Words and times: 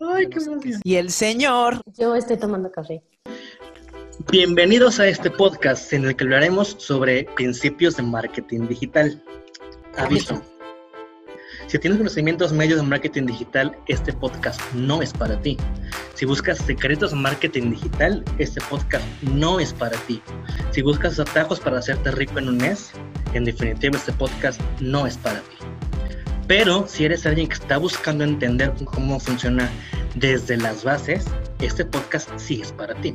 Ay, 0.00 0.28
qué. 0.28 0.40
Y 0.84 0.96
el 0.96 1.10
señor. 1.10 1.80
Yo 1.98 2.14
estoy 2.14 2.36
tomando 2.36 2.70
café. 2.70 3.02
Bienvenidos 4.30 5.00
a 5.00 5.06
este 5.06 5.30
podcast 5.30 5.92
en 5.92 6.04
el 6.04 6.16
que 6.16 6.24
hablaremos 6.24 6.76
sobre 6.78 7.24
principios 7.36 7.96
de 7.96 8.02
marketing 8.02 8.68
digital. 8.68 9.22
Aviso. 9.96 10.42
Si 11.72 11.78
tienes 11.78 11.96
conocimientos 11.96 12.52
medios 12.52 12.82
de 12.82 12.86
marketing 12.86 13.24
digital, 13.24 13.74
este 13.86 14.12
podcast 14.12 14.60
no 14.74 15.00
es 15.00 15.10
para 15.14 15.40
ti. 15.40 15.56
Si 16.12 16.26
buscas 16.26 16.58
secretos 16.58 17.12
de 17.12 17.16
marketing 17.16 17.70
digital, 17.70 18.22
este 18.36 18.60
podcast 18.68 19.02
no 19.22 19.58
es 19.58 19.72
para 19.72 19.96
ti. 20.00 20.20
Si 20.72 20.82
buscas 20.82 21.18
atajos 21.18 21.60
para 21.60 21.78
hacerte 21.78 22.10
rico 22.10 22.38
en 22.38 22.48
un 22.50 22.58
mes, 22.58 22.90
en 23.32 23.46
definitiva 23.46 23.96
este 23.96 24.12
podcast 24.12 24.60
no 24.80 25.06
es 25.06 25.16
para 25.16 25.40
ti. 25.40 25.56
Pero 26.46 26.86
si 26.86 27.06
eres 27.06 27.24
alguien 27.24 27.48
que 27.48 27.54
está 27.54 27.78
buscando 27.78 28.22
entender 28.22 28.74
cómo 28.84 29.18
funciona 29.18 29.70
desde 30.14 30.58
las 30.58 30.84
bases, 30.84 31.24
este 31.62 31.86
podcast 31.86 32.28
sí 32.36 32.60
es 32.60 32.70
para 32.70 32.94
ti. 32.96 33.14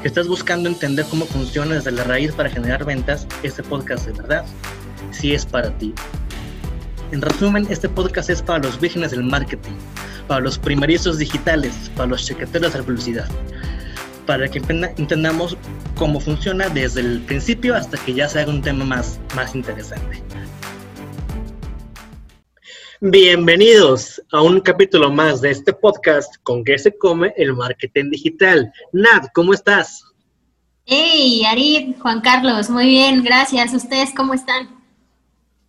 Si 0.00 0.08
estás 0.08 0.28
buscando 0.28 0.70
entender 0.70 1.04
cómo 1.10 1.26
funciona 1.26 1.74
desde 1.74 1.90
la 1.90 2.04
raíz 2.04 2.32
para 2.32 2.48
generar 2.48 2.86
ventas, 2.86 3.26
este 3.42 3.62
podcast 3.62 4.06
de 4.06 4.12
verdad 4.12 4.46
sí 5.10 5.34
es 5.34 5.44
para 5.44 5.76
ti. 5.76 5.92
En 7.12 7.22
resumen, 7.22 7.68
este 7.70 7.88
podcast 7.88 8.30
es 8.30 8.42
para 8.42 8.64
los 8.64 8.80
vírgenes 8.80 9.12
del 9.12 9.22
marketing, 9.22 9.74
para 10.26 10.40
los 10.40 10.58
primerizos 10.58 11.18
digitales, 11.18 11.88
para 11.94 12.08
los 12.08 12.26
chequeteros 12.26 12.72
de 12.72 12.80
la 12.80 12.84
publicidad, 12.84 13.28
para 14.26 14.48
que 14.48 14.58
entendamos 14.58 15.56
cómo 15.94 16.18
funciona 16.18 16.68
desde 16.68 17.02
el 17.02 17.20
principio 17.20 17.76
hasta 17.76 17.96
que 17.98 18.12
ya 18.12 18.28
se 18.28 18.40
haga 18.40 18.50
un 18.50 18.60
tema 18.60 18.84
más, 18.84 19.20
más 19.36 19.54
interesante. 19.54 20.20
Bienvenidos 23.00 24.20
a 24.32 24.42
un 24.42 24.58
capítulo 24.60 25.12
más 25.12 25.40
de 25.40 25.52
este 25.52 25.72
podcast 25.72 26.34
con 26.42 26.64
que 26.64 26.76
se 26.76 26.98
come 26.98 27.32
el 27.36 27.54
marketing 27.54 28.10
digital. 28.10 28.72
Nat, 28.92 29.26
¿cómo 29.32 29.52
estás? 29.52 30.02
Hey, 30.86 31.44
Arid, 31.44 31.94
Juan 32.00 32.20
Carlos, 32.20 32.68
muy 32.68 32.86
bien, 32.86 33.22
gracias. 33.22 33.74
¿Ustedes 33.74 34.12
cómo 34.12 34.34
están? 34.34 34.75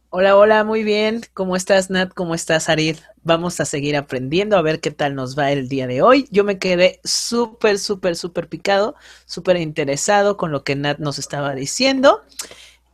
Hola, 0.10 0.38
hola, 0.38 0.64
muy 0.64 0.84
bien. 0.84 1.22
¿Cómo 1.34 1.58
estás, 1.58 1.90
Nat? 1.90 2.14
¿Cómo 2.14 2.34
estás, 2.34 2.70
Arid? 2.70 2.96
Vamos 3.24 3.60
a 3.60 3.66
seguir 3.66 3.98
aprendiendo 3.98 4.56
a 4.56 4.62
ver 4.62 4.80
qué 4.80 4.90
tal 4.90 5.16
nos 5.16 5.38
va 5.38 5.52
el 5.52 5.68
día 5.68 5.86
de 5.86 6.02
hoy. 6.02 6.30
Yo 6.32 6.46
me 6.46 6.60
quedé 6.60 7.02
súper, 7.04 7.78
súper, 7.78 8.16
súper 8.16 8.48
picado, 8.48 8.96
súper 9.26 9.58
interesado 9.58 10.38
con 10.38 10.54
lo 10.54 10.64
que 10.64 10.78
Nat 10.78 11.00
nos 11.00 11.20
estaba 11.20 11.54
diciendo. 11.56 12.22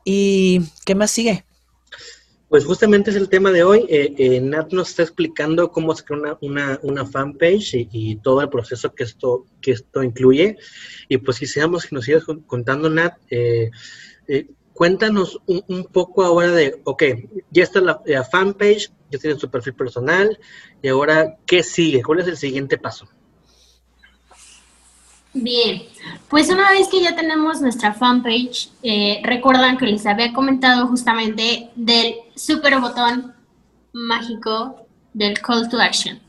¿Y 0.03 0.61
qué 0.85 0.95
más 0.95 1.11
sigue? 1.11 1.45
Pues 2.49 2.65
justamente 2.65 3.11
es 3.11 3.15
el 3.15 3.29
tema 3.29 3.51
de 3.51 3.63
hoy. 3.63 3.85
Eh, 3.89 4.15
eh, 4.17 4.41
Nat 4.41 4.73
nos 4.73 4.89
está 4.89 5.03
explicando 5.03 5.71
cómo 5.71 5.93
se 5.93 6.03
crea 6.05 6.39
una, 6.41 6.79
una, 6.81 7.05
fanpage 7.05 7.75
y, 7.91 8.15
todo 8.23 8.41
el 8.41 8.49
proceso 8.49 8.91
que 8.95 9.03
esto, 9.03 9.45
que 9.61 9.73
esto 9.73 10.01
incluye. 10.01 10.57
Y 11.09 11.17
pues 11.17 11.37
quisiéramos 11.37 11.85
que 11.85 11.93
nos 11.93 12.05
sigas 12.05 12.23
contando, 12.47 12.89
Nat, 12.89 13.17
eh, 13.29 13.69
cuéntanos 14.73 15.39
un, 15.45 15.85
poco 15.85 16.23
ahora 16.23 16.51
de, 16.51 16.81
ok, 16.83 17.03
ya 17.51 17.63
está 17.63 17.79
la, 17.81 18.23
fanpage, 18.23 18.91
ya 19.11 19.19
tienes 19.19 19.39
tu 19.39 19.49
perfil 19.49 19.73
personal, 19.73 20.39
y 20.81 20.87
ahora, 20.87 21.37
¿qué 21.45 21.63
sigue? 21.63 22.03
¿Cuál 22.03 22.19
es 22.19 22.27
el 22.27 22.37
siguiente 22.37 22.77
paso? 22.77 23.07
Bien, 25.35 25.81
pues 26.29 26.49
una 26.49 26.71
vez 26.71 26.87
que 26.89 27.01
ya 27.01 27.15
tenemos 27.15 27.59
nuestra 27.61 27.93
fanpage, 27.93 28.69
eh, 28.83 29.19
recuerdan 29.23 29.77
que 29.77 29.87
les 29.87 30.05
había 30.05 30.31
comentado 30.31 30.87
justamente 30.87 31.69
del 31.75 32.15
super 32.35 32.79
botón 32.79 33.33
mágico 33.93 34.87
del 35.13 35.39
call 35.39 35.69
to 35.69 35.79
action. 35.79 36.19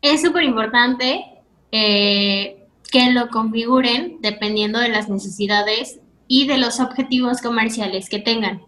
Es 0.00 0.22
súper 0.22 0.44
importante 0.44 1.24
eh, 1.72 2.64
que 2.92 3.10
lo 3.10 3.28
configuren 3.28 4.18
dependiendo 4.20 4.78
de 4.78 4.88
las 4.88 5.08
necesidades 5.08 5.98
y 6.28 6.46
de 6.46 6.58
los 6.58 6.80
objetivos 6.80 7.40
comerciales 7.40 8.08
que 8.08 8.18
tengan. 8.18 8.62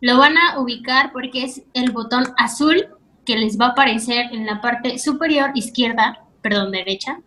Lo 0.00 0.18
van 0.18 0.36
a 0.36 0.60
ubicar 0.60 1.12
porque 1.12 1.44
es 1.44 1.62
el 1.74 1.92
botón 1.92 2.24
azul 2.36 2.88
que 3.24 3.36
les 3.36 3.58
va 3.58 3.66
a 3.66 3.70
aparecer 3.70 4.26
en 4.32 4.46
la 4.46 4.60
parte 4.60 4.98
superior 4.98 5.50
izquierda, 5.54 6.24
perdón, 6.42 6.72
derecha, 6.72 7.20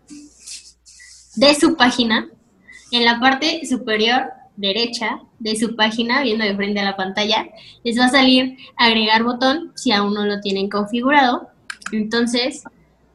de 1.36 1.56
su 1.56 1.76
página. 1.76 2.28
En 2.92 3.04
la 3.04 3.20
parte 3.20 3.66
superior 3.66 4.32
derecha 4.56 5.20
de 5.40 5.56
su 5.56 5.76
página, 5.76 6.22
viendo 6.22 6.46
de 6.46 6.56
frente 6.56 6.80
a 6.80 6.86
la 6.86 6.98
pantalla, 6.98 7.48
les 7.84 8.00
va 8.00 8.06
a 8.06 8.10
salir 8.10 8.58
agregar 8.76 9.24
botón 9.24 9.72
si 9.76 9.92
aún 9.92 10.14
no 10.14 10.26
lo 10.26 10.40
tienen 10.42 10.70
configurado. 10.70 11.50
Entonces, 11.92 12.64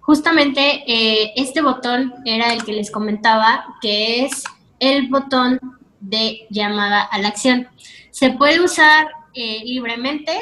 justamente 0.01 0.85
eh, 0.87 1.33
este 1.37 1.61
botón 1.61 2.15
era 2.25 2.53
el 2.53 2.65
que 2.65 2.73
les 2.73 2.91
comentaba, 2.91 3.65
que 3.81 4.25
es 4.25 4.45
el 4.79 5.09
botón 5.09 5.61
de 6.03 6.47
llamada 6.51 7.03
a 7.03 7.19
la 7.19 7.29
acción. 7.29 7.69
Se 8.11 8.31
puede 8.31 8.61
usar 8.61 9.09
eh, 9.35 9.63
libremente 9.65 10.39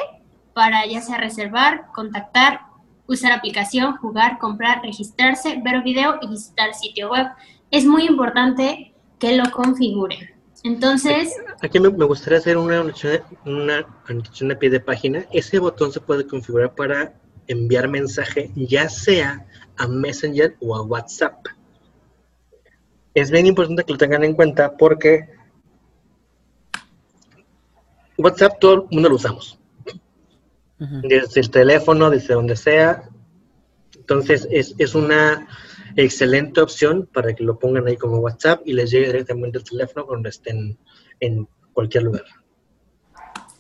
para 0.53 0.87
ya 0.87 1.01
sea 1.01 1.19
reservar, 1.19 1.87
contactar, 1.95 2.63
usar 3.07 3.33
aplicación, 3.33 3.97
jugar, 3.99 4.39
comprar, 4.39 4.83
registrarse, 4.83 5.61
ver 5.63 5.83
video 5.83 6.19
y 6.23 6.29
visitar 6.29 6.75
sitio 6.75 7.11
web. 7.11 7.27
Es 7.71 7.85
muy 7.85 8.07
importante 8.07 8.93
que 9.19 9.37
lo 9.37 9.51
configuren. 9.51 10.31
Entonces... 10.65 11.35
Aquí 11.63 11.79
me, 11.81 11.89
gustaría 11.89 12.39
hacer 12.39 12.57
una 12.57 12.81
anotación, 12.81 13.23
una 13.45 13.87
de 14.41 14.57
pie 14.57 14.71
de 14.71 14.81
página. 14.81 15.25
Ese 15.33 15.59
botón 15.59 15.93
se 15.93 16.01
puede 16.01 16.27
configurar 16.27 16.75
para 16.75 17.15
enviar 17.47 17.89
mensaje 17.89 18.51
ya 18.55 18.89
sea 18.89 19.47
a 19.77 19.89
Messenger 19.89 20.57
o 20.61 20.77
a 20.77 20.83
WhatsApp. 20.83 21.47
Es 23.15 23.31
bien 23.31 23.47
importante 23.47 23.85
que 23.85 23.93
lo 23.93 23.99
tengan 23.99 24.23
en 24.23 24.35
cuenta 24.35 24.77
porque 24.77 25.29
WhatsApp 28.21 28.59
todo 28.61 28.75
el 28.75 28.83
mundo 28.91 29.09
lo 29.09 29.17
usamos. 29.17 29.59
Desde 30.79 31.41
el 31.41 31.51
teléfono, 31.51 32.09
desde 32.09 32.35
donde 32.35 32.57
sea. 32.57 33.09
Entonces 33.95 34.49
es, 34.51 34.95
una 34.95 35.47
excelente 35.97 36.61
opción 36.61 37.09
para 37.13 37.35
que 37.35 37.45
lo 37.45 37.59
pongan 37.59 37.87
ahí 37.87 37.97
como 37.97 38.19
WhatsApp 38.19 38.63
y 38.65 38.73
les 38.73 38.91
llegue 38.91 39.07
directamente 39.07 39.59
el 39.59 39.65
teléfono 39.65 40.07
cuando 40.07 40.29
estén 40.29 40.79
en 41.21 41.47
cualquier 41.73 42.05
lugar. 42.05 42.25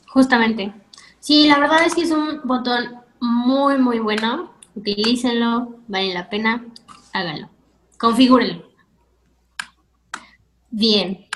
Justamente. 0.08 0.72
Sí, 1.18 1.46
la 1.46 1.58
verdad 1.58 1.84
es 1.86 1.94
que 1.94 2.02
es 2.02 2.10
un 2.10 2.40
botón 2.44 3.00
muy, 3.20 3.78
muy 3.78 3.98
bueno. 3.98 4.54
Utilícenlo, 4.74 5.80
vale 5.88 6.14
la 6.14 6.30
pena, 6.30 6.64
háganlo. 7.12 7.50
Configúrenlo. 7.98 8.64
Bien. 10.70 11.26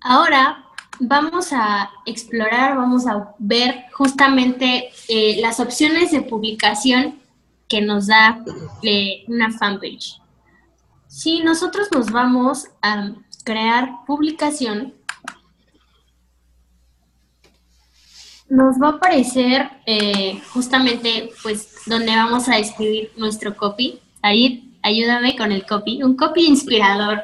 Ahora 0.00 0.63
vamos 1.00 1.52
a 1.52 1.90
explorar, 2.06 2.76
vamos 2.76 3.06
a 3.06 3.34
ver 3.38 3.84
justamente 3.92 4.90
eh, 5.08 5.40
las 5.40 5.60
opciones 5.60 6.10
de 6.10 6.22
publicación 6.22 7.20
que 7.68 7.80
nos 7.80 8.06
da 8.06 8.42
eh, 8.82 9.24
una 9.28 9.50
fanpage. 9.50 10.20
Si 11.08 11.40
nosotros 11.40 11.88
nos 11.92 12.10
vamos 12.10 12.68
a 12.82 13.12
crear 13.44 14.04
publicación, 14.06 14.94
nos 18.48 18.76
va 18.80 18.88
a 18.88 18.92
aparecer 18.92 19.68
eh, 19.86 20.40
justamente 20.52 21.30
pues 21.42 21.82
donde 21.86 22.14
vamos 22.14 22.48
a 22.48 22.58
escribir 22.58 23.12
nuestro 23.16 23.56
copy. 23.56 24.00
Ahí, 24.22 24.76
ayúdame 24.82 25.36
con 25.36 25.52
el 25.52 25.66
copy, 25.66 26.02
un 26.02 26.16
copy 26.16 26.46
inspirador. 26.46 27.22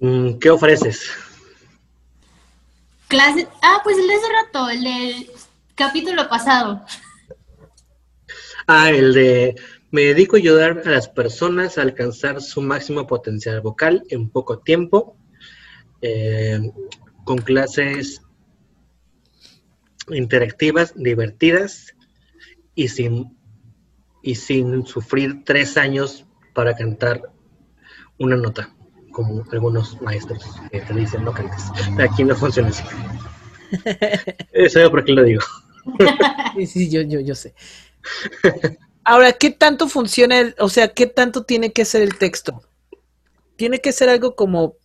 Mm, 0.00 0.38
¿Qué 0.38 0.50
ofreces? 0.50 1.10
Clase. 3.08 3.48
Ah, 3.62 3.80
pues 3.82 3.96
el 3.98 4.06
de 4.06 4.14
hace 4.14 4.26
rato, 4.32 4.68
el 4.68 4.84
del 4.84 5.30
capítulo 5.74 6.28
pasado. 6.28 6.84
Ah, 8.66 8.90
el 8.90 9.14
de 9.14 9.56
me 9.90 10.02
dedico 10.02 10.36
a 10.36 10.38
ayudar 10.38 10.82
a 10.84 10.90
las 10.90 11.08
personas 11.08 11.78
a 11.78 11.82
alcanzar 11.82 12.42
su 12.42 12.60
máximo 12.60 13.06
potencial 13.06 13.62
vocal 13.62 14.04
en 14.10 14.28
poco 14.28 14.58
tiempo, 14.58 15.16
eh, 16.02 16.60
con 17.24 17.38
clases 17.38 18.20
interactivas, 20.10 20.92
divertidas 20.94 21.94
y 22.74 22.88
sin, 22.88 23.38
y 24.22 24.34
sin 24.34 24.84
sufrir 24.84 25.44
tres 25.44 25.78
años 25.78 26.26
para 26.52 26.76
cantar 26.76 27.22
una 28.18 28.36
nota 28.36 28.74
como 29.18 29.44
algunos 29.50 30.00
maestros 30.00 30.44
que 30.70 30.80
te 30.80 30.94
dicen 30.94 31.24
no 31.24 31.32
cantes. 31.32 31.64
Aquí 31.98 32.22
no 32.22 32.36
funciona 32.36 32.68
así. 32.68 32.84
Eso 34.52 34.80
es 34.80 34.90
por 34.90 35.04
qué 35.04 35.10
lo 35.10 35.24
digo. 35.24 35.42
sí, 36.54 36.66
sí, 36.66 36.88
yo, 36.88 37.00
yo, 37.02 37.18
yo 37.18 37.34
sé. 37.34 37.52
Ahora, 39.02 39.32
¿qué 39.32 39.50
tanto 39.50 39.88
funciona, 39.88 40.54
o 40.60 40.68
sea, 40.68 40.86
qué 40.86 41.08
tanto 41.08 41.42
tiene 41.42 41.72
que 41.72 41.84
ser 41.84 42.02
el 42.02 42.16
texto? 42.16 42.62
¿Tiene 43.56 43.80
que 43.80 43.90
ser 43.90 44.08
algo 44.08 44.36
como 44.36 44.76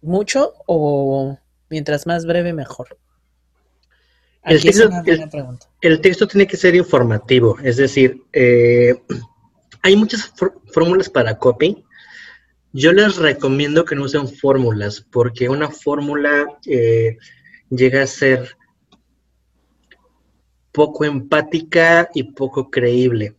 mucho 0.00 0.54
o 0.64 1.36
mientras 1.68 2.06
más 2.06 2.24
breve 2.24 2.54
mejor? 2.54 2.96
El 4.42 4.62
texto, 4.62 4.88
el, 5.82 6.00
texto, 6.00 6.26
tiene 6.26 6.46
que 6.46 6.56
ser 6.56 6.74
informativo, 6.74 7.58
es 7.62 7.76
decir, 7.76 8.22
eh, 8.32 8.94
hay 9.82 9.96
muchas 9.96 10.32
fórmulas 10.72 11.10
para 11.10 11.36
copy. 11.36 11.84
Yo 12.72 12.92
les 12.92 13.16
recomiendo 13.16 13.84
que 13.84 13.96
no 13.96 14.04
usen 14.04 14.28
fórmulas, 14.28 15.00
porque 15.00 15.48
una 15.48 15.70
fórmula 15.70 16.46
eh, 16.66 17.16
llega 17.68 18.02
a 18.02 18.06
ser 18.06 18.56
poco 20.72 21.04
empática 21.04 22.08
y 22.14 22.32
poco 22.32 22.70
creíble. 22.70 23.36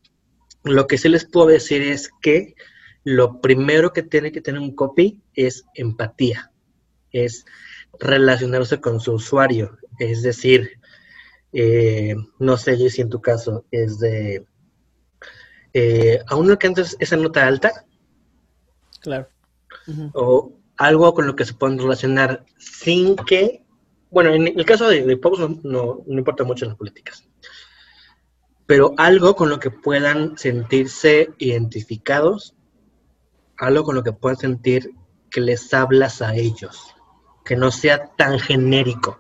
Lo 0.64 0.86
que 0.86 0.98
sí 0.98 1.08
les 1.08 1.26
puedo 1.26 1.48
decir 1.48 1.82
es 1.82 2.10
que 2.22 2.56
lo 3.04 3.40
primero 3.40 3.94
que 3.94 4.04
tiene 4.04 4.32
que 4.32 4.42
tener 4.42 4.62
un 4.62 4.76
copy 4.76 5.22
es 5.34 5.64
empatía, 5.76 6.52
es 7.12 7.46
relacionarse 8.00 8.80
con 8.80 9.00
su 9.00 9.14
usuario, 9.14 9.78
es 9.98 10.22
decir, 10.22 10.80
eh, 11.54 12.16
no 12.38 12.58
sé 12.58 12.90
si 12.90 13.02
en 13.02 13.10
tu 13.10 13.22
caso 13.22 13.66
es 13.72 14.00
de, 14.00 14.46
eh, 15.74 16.20
¿aún 16.28 16.48
no 16.48 16.52
alcanzas 16.54 16.96
esa 17.00 17.18
nota 17.18 17.48
alta? 17.48 17.86
Claro. 19.02 19.28
O 20.14 20.54
algo 20.78 21.14
con 21.14 21.28
lo 21.28 21.36
que 21.36 21.46
se 21.46 21.54
pueden 21.54 21.78
relacionar 21.78 22.46
sin 22.58 23.16
que, 23.16 23.64
bueno, 24.10 24.34
en 24.34 24.48
el 24.48 24.66
caso 24.66 24.88
de, 24.90 25.04
de 25.04 25.20
no, 25.64 26.04
no, 26.06 26.18
importa 26.18 26.44
mucho 26.44 26.66
las 26.66 26.76
políticas, 26.76 27.28
pero 28.66 28.94
algo 28.98 29.36
con 29.36 29.50
lo 29.50 29.60
que 29.60 29.72
puedan 29.72 30.38
sentirse 30.38 31.30
identificados, 31.38 32.56
algo 33.58 33.84
con 33.84 33.96
lo 33.96 34.04
que 34.04 34.14
puedan 34.14 34.38
sentir 34.38 34.92
que 35.30 35.42
les 35.42 35.74
hablas 35.74 36.22
a 36.22 36.36
ellos, 36.36 36.96
que 37.46 37.56
no 37.56 37.72
sea 37.72 38.08
tan 38.16 38.40
genérico. 38.40 39.20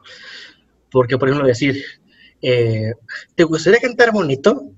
Porque, 0.90 1.18
por 1.18 1.30
ejemplo, 1.30 1.48
decir, 1.48 1.84
eh, 2.42 2.94
¿te 3.36 3.44
gustaría 3.44 3.80
cantar 3.80 4.12
bonito? 4.12 4.72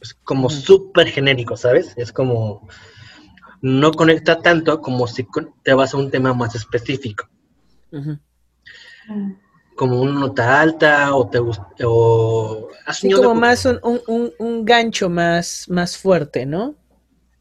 Es 0.00 0.14
como 0.14 0.50
súper 0.50 1.08
genérico, 1.08 1.56
¿sabes? 1.56 1.94
Es 1.96 2.12
como, 2.12 2.68
no 3.64 3.92
conecta 3.92 4.42
tanto 4.42 4.82
como 4.82 5.06
si 5.06 5.26
te 5.62 5.72
vas 5.72 5.94
a 5.94 5.96
un 5.96 6.10
tema 6.10 6.34
más 6.34 6.54
específico. 6.54 7.26
Como 9.74 10.02
una 10.02 10.20
nota 10.20 10.60
alta 10.60 11.14
o 11.14 11.30
te 11.30 11.38
gusta, 11.38 11.64
o... 11.82 12.68
como 13.16 13.34
más 13.34 13.64
un, 13.64 14.30
un, 14.38 14.64
gancho 14.66 15.08
más, 15.08 15.64
más 15.70 15.96
fuerte, 15.96 16.44
¿no? 16.44 16.74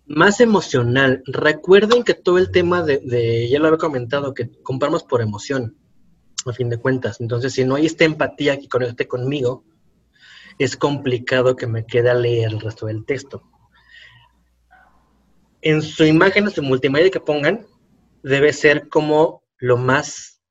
Más 0.06 0.40
emocional. 0.40 1.24
Recuerden 1.26 2.04
que 2.04 2.14
todo 2.14 2.38
el 2.38 2.52
tema 2.52 2.84
de, 2.84 3.00
de 3.00 3.50
ya 3.50 3.60
lo 3.60 3.68
había 3.68 3.78
comentado, 3.78 4.34
que 4.34 4.50
compramos 4.64 5.04
por 5.04 5.22
emoción 5.22 5.76
a 6.46 6.54
fin 6.54 6.70
de 6.70 6.78
cuentas. 6.78 7.20
Entonces, 7.20 7.52
si 7.52 7.66
no 7.66 7.76
hay 7.76 7.86
esta 7.86 8.06
empatía 8.06 8.58
que 8.58 8.70
conecte 8.70 9.10
conmigo, 9.10 9.66
es 10.58 10.78
complicado 10.78 11.58
que 11.58 11.68
me 11.68 11.86
quede 11.86 12.12
a 12.12 12.14
leer 12.14 12.54
el 12.54 12.62
resto 12.62 12.86
del 12.86 13.04
texto. 13.04 13.44
En 15.66 15.82
su 15.82 16.04
imagen, 16.04 16.44
en 16.44 16.52
su 16.52 16.62
multimedia 16.62 17.10
que 17.10 17.22
pongan, 17.22 17.66
debe 18.22 18.52
ser 18.52 18.90
como 18.90 19.44
lo 19.58 19.78
más, 19.78 20.42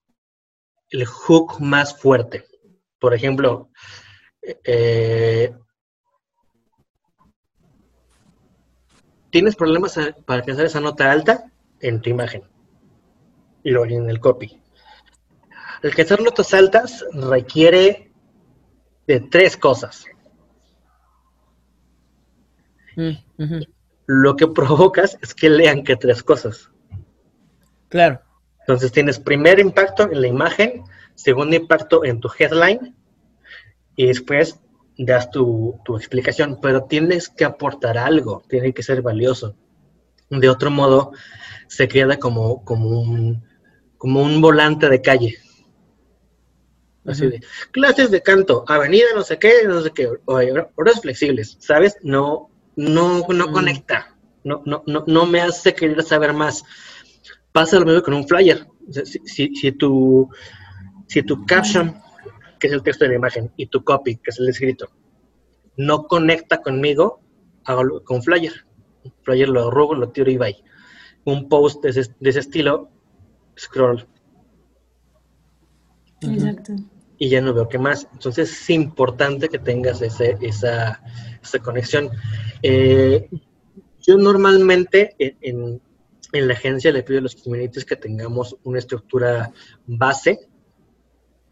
el 0.89 1.05
hook 1.05 1.61
más 1.61 1.95
fuerte. 2.01 2.47
Por 2.99 3.13
ejemplo, 3.13 3.69
eh, 4.65 5.55
tienes 9.29 9.55
problemas 9.55 9.99
para 10.25 10.41
alcanzar 10.41 10.65
esa 10.65 10.81
nota 10.81 11.13
alta 11.13 11.53
en 11.81 12.01
tu 12.01 12.09
imagen 12.09 12.45
y 13.63 13.71
luego 13.71 13.95
en 13.95 14.09
el 14.09 14.19
copy. 14.19 14.63
Hacer 15.83 16.23
notas 16.23 16.55
altas 16.55 17.05
requiere 17.13 18.15
de 19.07 19.21
tres 19.21 19.59
cosas. 19.59 20.07
Mm, 22.97 23.63
Lo 24.15 24.37
que 24.37 24.47
provocas 24.47 25.19
es 25.23 25.33
que 25.33 25.49
lean 25.49 25.85
que 25.85 25.97
tres 25.97 26.23
cosas. 26.23 26.71
Claro. 27.89 28.21
Entonces 28.61 28.93
tienes 28.93 29.19
primer 29.19 29.59
impacto 29.59 30.03
en 30.03 30.21
la 30.21 30.27
imagen, 30.27 30.85
segundo 31.15 31.57
impacto 31.57 32.05
en 32.05 32.21
tu 32.21 32.31
headline 32.39 32.95
y 33.97 34.07
después 34.07 34.61
das 34.99 35.31
tu, 35.31 35.81
tu 35.83 35.97
explicación, 35.97 36.59
pero 36.61 36.85
tienes 36.85 37.31
que 37.31 37.47
aportar 37.47 37.97
algo, 37.97 38.43
tiene 38.49 38.75
que 38.75 38.83
ser 38.83 39.01
valioso. 39.01 39.57
De 40.29 40.51
otro 40.51 40.71
modo, 40.71 41.13
se 41.67 41.89
queda 41.89 42.19
como, 42.19 42.65
como, 42.65 43.01
un, 43.01 43.43
como 43.97 44.23
un 44.23 44.43
volante 44.43 44.91
de 44.91 45.01
calle. 45.01 45.39
Así 47.07 47.29
de, 47.29 47.41
clases 47.71 48.11
de 48.11 48.23
canto, 48.23 48.65
avenida, 48.69 49.07
no 49.15 49.23
sé 49.23 49.39
qué, 49.39 49.67
no 49.67 49.81
sé 49.81 49.91
qué, 49.91 50.09
horas 50.27 51.01
flexibles, 51.01 51.57
¿sabes? 51.61 51.97
No, 52.03 52.52
no, 52.77 53.27
no 53.29 53.49
mm. 53.49 53.53
conecta, 53.53 54.17
no, 54.45 54.63
no, 54.65 54.83
no, 54.87 55.05
no 55.07 55.27
me 55.27 55.41
hace 55.41 55.75
querer 55.75 56.03
saber 56.03 56.33
más. 56.33 56.65
Pasa 57.53 57.79
lo 57.79 57.87
mismo 57.87 58.03
con 58.03 58.15
un 58.15 58.27
flyer. 58.27 58.67
si, 59.25 59.55
si, 59.55 59.73
tu, 59.73 60.29
si 61.07 61.23
tu 61.23 61.45
caption, 61.45 61.95
que 62.59 62.69
es 62.69 62.73
el 62.73 62.83
texto 62.83 63.05
de 63.05 63.11
la 63.11 63.17
imagen, 63.17 63.53
y 63.57 63.67
tu 63.67 63.85
copy, 63.85 64.17
que 64.17 64.31
es 64.31 64.39
el 64.39 64.49
escrito, 64.49 64.89
no 65.77 66.05
conecta 66.05 66.63
conmigo, 66.63 67.21
hago 67.65 68.03
con 68.05 68.23
flyer. 68.23 68.53
Un 69.05 69.13
flyer 69.23 69.49
lo 69.49 69.69
arrugo, 69.69 69.95
lo 69.95 70.11
tiro 70.11 70.31
y 70.31 70.39
bye. 70.39 70.65
Un 71.25 71.49
post 71.49 71.83
de 71.83 71.91
ese, 71.91 72.15
de 72.19 72.31
ese 72.31 72.41
estilo, 72.41 72.91
scroll. 73.57 74.07
Exacto 76.21 76.75
y 77.23 77.29
ya 77.29 77.41
no 77.41 77.55
veo 77.55 77.69
qué 77.69 77.79
más. 77.79 78.09
Entonces 78.13 78.51
es 78.51 78.71
importante 78.71 79.49
que 79.49 79.61
tengas 79.61 80.03
ese, 80.03 80.37
esa, 80.41 81.01
esa 81.41 81.59
conexión. 81.61 82.11
Eh, 82.65 83.31
yo 84.01 84.17
normalmente 84.19 85.15
en, 85.21 85.81
en, 86.33 86.49
la 86.49 86.55
agencia 86.55 86.91
le 86.91 87.05
pido 87.05 87.21
a 87.21 87.23
los 87.23 87.37
communities 87.37 87.85
que 87.85 87.95
tengamos 87.95 88.57
una 88.65 88.81
estructura 88.81 89.53
base, 89.87 90.49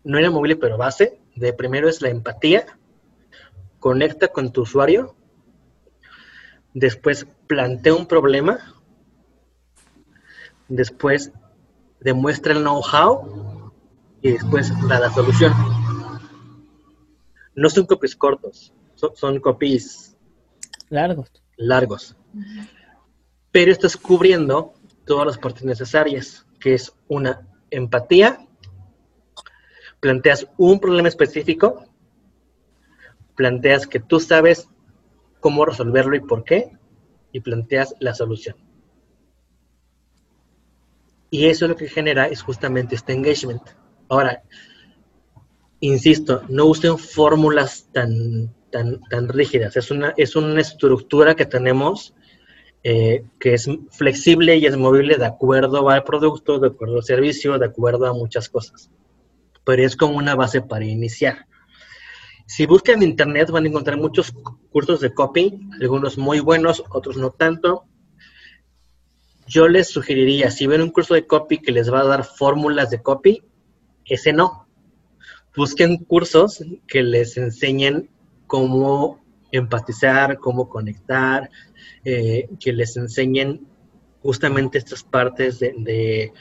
no 0.02 0.18
inamovible, 0.18 0.56
pero 0.56 0.76
base. 0.76 1.20
De 1.36 1.52
primero 1.52 1.88
es 1.88 2.02
la 2.02 2.08
empatía, 2.08 2.66
conecta 3.78 4.26
con 4.26 4.50
tu 4.50 4.62
usuario, 4.62 5.14
después 6.74 7.28
plantea 7.46 7.94
un 7.94 8.06
problema, 8.06 8.74
después 10.66 11.30
demuestra 12.00 12.54
el 12.54 12.62
know-how 12.62 13.49
y 14.22 14.32
después 14.32 14.72
da 14.88 15.00
la 15.00 15.10
solución. 15.10 15.52
No 17.54 17.68
son 17.68 17.86
copies 17.86 18.16
cortos, 18.16 18.72
son, 18.94 19.40
copies 19.40 20.16
largos. 20.88 21.30
largos. 21.56 22.16
Pero 23.50 23.72
estás 23.72 23.96
cubriendo 23.96 24.74
todas 25.04 25.26
las 25.26 25.38
partes 25.38 25.64
necesarias, 25.64 26.46
que 26.60 26.74
es 26.74 26.92
una 27.08 27.48
empatía, 27.70 28.46
planteas 30.00 30.46
un 30.56 30.78
problema 30.80 31.08
específico, 31.08 31.84
planteas 33.34 33.86
que 33.86 34.00
tú 34.00 34.20
sabes 34.20 34.68
cómo 35.40 35.64
resolverlo 35.64 36.14
y 36.16 36.20
por 36.20 36.44
qué, 36.44 36.70
y 37.32 37.40
planteas 37.40 37.94
la 38.00 38.14
solución. 38.14 38.56
Y 41.30 41.46
eso 41.46 41.68
lo 41.68 41.76
que 41.76 41.88
genera 41.88 42.26
es 42.26 42.42
justamente 42.42 42.96
este 42.96 43.12
engagement. 43.12 43.62
Ahora, 44.10 44.42
insisto, 45.78 46.42
no 46.48 46.66
usen 46.66 46.98
fórmulas 46.98 47.88
tan, 47.92 48.52
tan, 48.70 49.00
tan 49.08 49.28
rígidas. 49.28 49.76
Es 49.76 49.92
una, 49.92 50.12
es 50.16 50.34
una 50.34 50.60
estructura 50.60 51.36
que 51.36 51.46
tenemos 51.46 52.12
eh, 52.82 53.22
que 53.38 53.54
es 53.54 53.68
flexible 53.90 54.56
y 54.56 54.66
es 54.66 54.76
movible 54.76 55.16
de 55.16 55.26
acuerdo 55.26 55.88
al 55.88 56.02
producto, 56.02 56.58
de 56.58 56.68
acuerdo 56.68 56.96
al 56.96 57.04
servicio, 57.04 57.56
de 57.56 57.66
acuerdo 57.66 58.06
a 58.06 58.12
muchas 58.12 58.48
cosas. 58.48 58.90
Pero 59.64 59.86
es 59.86 59.94
como 59.94 60.16
una 60.16 60.34
base 60.34 60.60
para 60.60 60.84
iniciar. 60.84 61.46
Si 62.46 62.66
buscan 62.66 62.96
en 62.96 63.10
internet 63.10 63.48
van 63.52 63.64
a 63.64 63.68
encontrar 63.68 63.96
muchos 63.96 64.34
cursos 64.72 65.00
de 65.00 65.14
copy, 65.14 65.56
algunos 65.80 66.18
muy 66.18 66.40
buenos, 66.40 66.82
otros 66.90 67.16
no 67.16 67.30
tanto. 67.30 67.84
Yo 69.46 69.68
les 69.68 69.88
sugeriría, 69.88 70.50
si 70.50 70.66
ven 70.66 70.82
un 70.82 70.90
curso 70.90 71.14
de 71.14 71.28
copy 71.28 71.58
que 71.58 71.70
les 71.70 71.92
va 71.92 72.00
a 72.00 72.06
dar 72.06 72.24
fórmulas 72.24 72.90
de 72.90 73.00
copy, 73.00 73.44
ese 74.10 74.32
no. 74.32 74.66
Busquen 75.56 75.98
cursos 76.04 76.62
que 76.86 77.02
les 77.02 77.36
enseñen 77.36 78.10
cómo 78.46 79.20
empatizar, 79.52 80.38
cómo 80.38 80.68
conectar, 80.68 81.50
eh, 82.04 82.48
que 82.58 82.72
les 82.72 82.96
enseñen 82.96 83.66
justamente 84.22 84.78
estas 84.78 85.02
partes 85.02 85.58
de, 85.60 86.32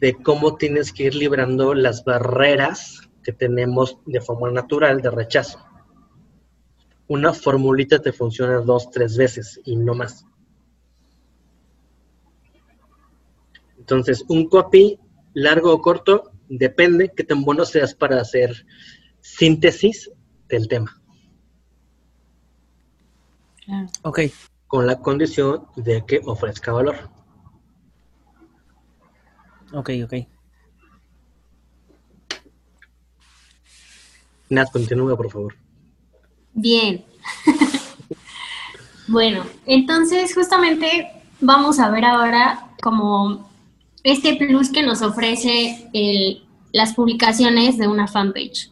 de, 0.00 0.14
cómo 0.22 0.56
tienes 0.56 0.92
que 0.92 1.04
ir 1.04 1.14
librando 1.14 1.74
las 1.74 2.04
barreras 2.04 3.08
que 3.22 3.32
tenemos 3.32 3.98
de 4.06 4.20
forma 4.20 4.50
natural 4.50 5.00
de 5.00 5.10
rechazo. 5.10 5.58
Una 7.08 7.32
formulita 7.32 8.00
te 8.00 8.12
funciona 8.12 8.58
dos, 8.60 8.90
tres 8.90 9.16
veces 9.16 9.60
y 9.64 9.76
no 9.76 9.94
más. 9.94 10.24
Entonces, 13.78 14.24
un 14.28 14.48
copy 14.48 14.98
largo 15.36 15.70
o 15.70 15.82
corto, 15.82 16.32
depende 16.48 17.12
qué 17.14 17.22
tan 17.22 17.44
bueno 17.44 17.66
seas 17.66 17.94
para 17.94 18.18
hacer 18.22 18.66
síntesis 19.20 20.10
del 20.48 20.66
tema. 20.66 20.98
Ok. 24.02 24.20
Con 24.66 24.86
la 24.86 24.98
condición 24.98 25.66
de 25.76 26.04
que 26.06 26.22
ofrezca 26.24 26.72
valor. 26.72 27.10
Ok, 29.74 29.90
ok. 30.04 30.14
Nat, 34.48 34.70
continúa, 34.72 35.16
por 35.18 35.30
favor. 35.30 35.54
Bien. 36.54 37.04
bueno, 39.08 39.44
entonces 39.66 40.34
justamente 40.34 41.10
vamos 41.40 41.78
a 41.78 41.90
ver 41.90 42.06
ahora 42.06 42.70
como 42.80 43.46
este 44.06 44.36
plus 44.36 44.70
que 44.70 44.84
nos 44.84 45.02
ofrece 45.02 45.90
las 46.72 46.94
publicaciones 46.94 47.76
de 47.76 47.88
una 47.88 48.06
fanpage. 48.06 48.70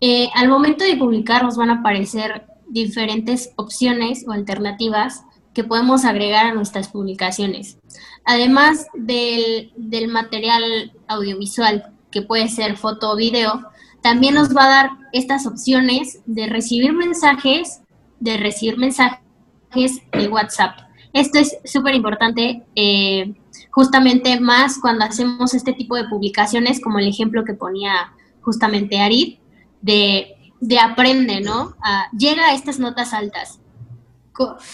Eh, 0.00 0.28
al 0.34 0.48
momento 0.48 0.84
de 0.84 0.96
publicar 0.96 1.44
nos 1.44 1.56
van 1.56 1.70
a 1.70 1.74
aparecer 1.74 2.46
diferentes 2.68 3.52
opciones 3.54 4.24
o 4.26 4.32
alternativas 4.32 5.22
que 5.54 5.62
podemos 5.62 6.04
agregar 6.04 6.46
a 6.46 6.54
nuestras 6.54 6.88
publicaciones. 6.88 7.78
Además 8.24 8.88
del, 8.94 9.72
del 9.76 10.08
material 10.08 10.92
audiovisual, 11.06 11.92
que 12.10 12.22
puede 12.22 12.48
ser 12.48 12.76
foto 12.76 13.12
o 13.12 13.16
video, 13.16 13.68
también 14.02 14.34
nos 14.34 14.54
va 14.54 14.64
a 14.64 14.68
dar 14.68 14.90
estas 15.12 15.46
opciones 15.46 16.22
de 16.26 16.48
recibir 16.48 16.92
mensajes, 16.92 17.82
de 18.18 18.36
recibir 18.36 18.78
mensajes 18.78 20.02
de 20.12 20.28
WhatsApp. 20.28 20.80
Esto 21.12 21.38
es 21.38 21.56
súper 21.64 21.94
importante, 21.94 22.64
eh, 22.74 23.32
justamente 23.76 24.40
más 24.40 24.78
cuando 24.80 25.04
hacemos 25.04 25.52
este 25.52 25.74
tipo 25.74 25.96
de 25.96 26.08
publicaciones, 26.08 26.80
como 26.80 26.98
el 26.98 27.08
ejemplo 27.08 27.44
que 27.44 27.52
ponía 27.52 28.10
justamente 28.40 29.00
Arid, 29.00 29.36
de, 29.82 30.34
de 30.62 30.78
aprende, 30.78 31.42
¿no? 31.42 31.76
llega 32.16 32.46
a 32.46 32.54
estas 32.54 32.78
notas 32.78 33.12
altas. 33.12 33.60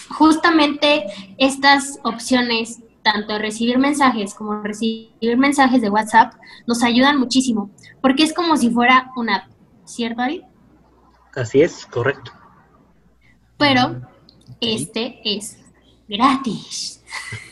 Justamente 0.07 1.03
estas 1.37 1.99
opciones, 2.03 2.79
tanto 3.01 3.37
recibir 3.39 3.77
mensajes 3.77 4.33
como 4.35 4.63
recibir 4.63 5.37
mensajes 5.37 5.81
de 5.81 5.89
WhatsApp, 5.89 6.35
nos 6.65 6.81
ayudan 6.81 7.19
muchísimo, 7.19 7.71
porque 7.99 8.23
es 8.23 8.33
como 8.33 8.55
si 8.55 8.69
fuera 8.69 9.11
una 9.17 9.35
app, 9.35 9.51
¿cierto, 9.83 10.21
Arid? 10.21 10.43
Así 11.35 11.61
es, 11.61 11.85
correcto. 11.87 12.31
Pero 13.57 13.99
este 14.61 15.19
es 15.25 15.57
gratis. 16.07 17.03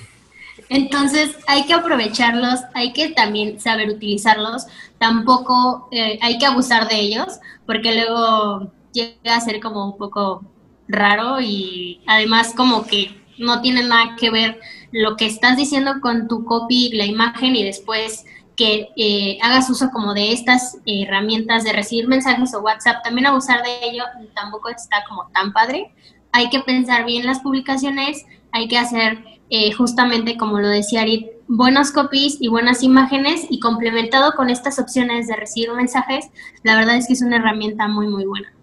Entonces 0.71 1.35
hay 1.47 1.65
que 1.65 1.73
aprovecharlos, 1.73 2.61
hay 2.73 2.93
que 2.93 3.09
también 3.09 3.59
saber 3.59 3.89
utilizarlos, 3.89 4.67
tampoco 4.99 5.89
eh, 5.91 6.17
hay 6.21 6.37
que 6.37 6.45
abusar 6.45 6.87
de 6.87 6.97
ellos, 6.97 7.41
porque 7.65 7.93
luego 7.93 8.71
llega 8.93 9.35
a 9.35 9.41
ser 9.41 9.59
como 9.59 9.83
un 9.83 9.97
poco 9.97 10.45
raro 10.87 11.41
y 11.41 11.99
además 12.07 12.53
como 12.55 12.85
que 12.85 13.21
no 13.37 13.59
tiene 13.59 13.83
nada 13.83 14.15
que 14.15 14.29
ver 14.29 14.61
lo 14.93 15.17
que 15.17 15.25
estás 15.25 15.57
diciendo 15.57 15.95
con 15.99 16.29
tu 16.29 16.45
copy, 16.45 16.91
la 16.93 17.05
imagen 17.05 17.53
y 17.57 17.65
después 17.65 18.23
que 18.55 18.91
eh, 18.95 19.39
hagas 19.41 19.69
uso 19.69 19.89
como 19.91 20.13
de 20.13 20.31
estas 20.31 20.77
herramientas 20.85 21.65
de 21.65 21.73
recibir 21.73 22.07
mensajes 22.07 22.53
o 22.53 22.61
WhatsApp, 22.61 23.03
también 23.03 23.27
abusar 23.27 23.61
de 23.61 23.89
ello 23.89 24.05
tampoco 24.33 24.69
está 24.69 25.03
como 25.09 25.27
tan 25.33 25.51
padre. 25.51 25.91
Hay 26.31 26.49
que 26.49 26.61
pensar 26.61 27.03
bien 27.03 27.25
las 27.25 27.39
publicaciones, 27.39 28.25
hay 28.53 28.69
que 28.69 28.77
hacer 28.77 29.21
eh, 29.53 29.73
justamente, 29.73 30.37
como 30.37 30.61
lo 30.61 30.69
decía 30.69 31.01
Arit, 31.01 31.27
buenos 31.49 31.91
copies 31.91 32.37
y 32.39 32.47
buenas 32.47 32.83
imágenes 32.83 33.45
y 33.49 33.59
complementado 33.59 34.31
con 34.37 34.49
estas 34.49 34.79
opciones 34.79 35.27
de 35.27 35.35
recibir 35.35 35.73
mensajes, 35.73 36.27
la 36.63 36.77
verdad 36.77 36.95
es 36.95 37.07
que 37.07 37.13
es 37.13 37.21
una 37.21 37.35
herramienta 37.35 37.89
muy, 37.89 38.07
muy 38.07 38.23
buena. 38.23 38.53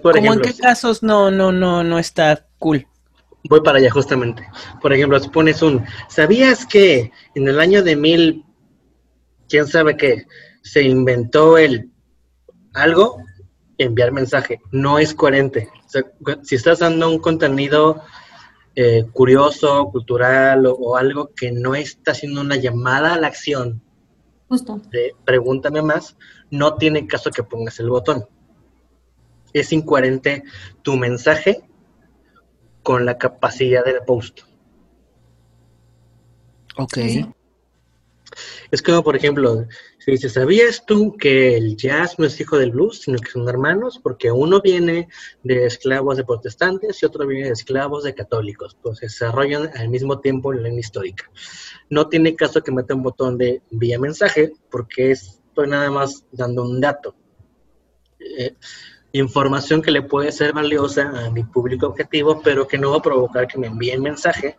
¿Cómo 0.00 0.34
en 0.34 0.40
qué 0.40 0.54
casos 0.54 1.02
no, 1.02 1.32
no, 1.32 1.50
no, 1.50 1.82
no 1.82 1.98
está 1.98 2.46
cool? 2.60 2.86
Voy 3.48 3.60
para 3.62 3.78
allá 3.78 3.90
justamente. 3.90 4.46
Por 4.80 4.92
ejemplo, 4.92 5.18
si 5.18 5.28
pones 5.30 5.62
un, 5.62 5.84
¿sabías 6.08 6.64
que 6.64 7.10
en 7.34 7.48
el 7.48 7.58
año 7.58 7.82
de 7.82 7.96
mil, 7.96 8.44
quién 9.48 9.66
sabe 9.66 9.96
qué, 9.96 10.26
se 10.62 10.84
inventó 10.84 11.58
el 11.58 11.90
algo? 12.72 13.16
Enviar 13.78 14.12
mensaje. 14.12 14.60
No 14.70 15.00
es 15.00 15.12
coherente. 15.12 15.68
si 16.42 16.54
estás 16.54 16.78
dando 16.78 17.10
un 17.10 17.18
contenido 17.18 18.00
eh, 18.76 19.04
curioso, 19.12 19.88
cultural 19.90 20.66
o, 20.66 20.96
algo 20.96 21.32
que 21.34 21.52
no 21.52 21.74
está 21.74 22.10
haciendo 22.10 22.40
una 22.40 22.56
llamada 22.56 23.14
a 23.14 23.20
la 23.20 23.28
acción 23.28 23.82
Justo. 24.48 24.80
de 24.90 25.14
pregúntame 25.24 25.80
más, 25.80 26.16
no 26.50 26.74
tiene 26.74 27.06
caso 27.06 27.30
que 27.30 27.42
pongas 27.42 27.78
el 27.78 27.90
botón. 27.90 28.26
Es 29.52 29.72
incoherente 29.72 30.42
tu 30.82 30.96
mensaje 30.96 31.62
con 32.82 33.06
la 33.06 33.16
capacidad 33.16 33.84
del 33.84 34.02
post. 34.04 34.40
Ok. 36.76 36.98
Es 38.70 38.82
como, 38.82 39.04
por 39.04 39.14
ejemplo, 39.14 39.66
si 40.04 40.10
dices, 40.10 40.34
¿sabías 40.34 40.84
tú 40.84 41.16
que 41.16 41.56
el 41.56 41.78
jazz 41.78 42.18
no 42.18 42.26
es 42.26 42.38
hijo 42.38 42.58
del 42.58 42.72
blues, 42.72 43.00
sino 43.00 43.18
que 43.18 43.30
son 43.30 43.48
hermanos? 43.48 43.98
Porque 44.02 44.30
uno 44.30 44.60
viene 44.60 45.08
de 45.42 45.64
esclavos 45.64 46.18
de 46.18 46.24
protestantes 46.24 47.02
y 47.02 47.06
otro 47.06 47.26
viene 47.26 47.46
de 47.46 47.54
esclavos 47.54 48.04
de 48.04 48.14
católicos. 48.14 48.76
Pues 48.82 48.98
se 48.98 49.06
desarrollan 49.06 49.70
al 49.74 49.88
mismo 49.88 50.20
tiempo 50.20 50.52
la 50.52 50.60
línea 50.60 50.80
histórica. 50.80 51.30
No 51.88 52.06
tiene 52.10 52.36
caso 52.36 52.62
que 52.62 52.70
meta 52.70 52.94
un 52.94 53.02
botón 53.02 53.38
de 53.38 53.62
vía 53.70 53.98
mensaje, 53.98 54.52
porque 54.70 55.12
estoy 55.12 55.68
nada 55.68 55.90
más 55.90 56.26
dando 56.32 56.64
un 56.64 56.82
dato. 56.82 57.16
Eh, 58.20 58.56
información 59.12 59.80
que 59.80 59.90
le 59.90 60.02
puede 60.02 60.32
ser 60.32 60.52
valiosa 60.52 61.24
a 61.24 61.30
mi 61.30 61.44
público 61.44 61.86
objetivo, 61.86 62.42
pero 62.44 62.68
que 62.68 62.76
no 62.76 62.90
va 62.90 62.98
a 62.98 63.02
provocar 63.02 63.46
que 63.46 63.56
me 63.56 63.68
envíen 63.68 64.02
mensaje 64.02 64.58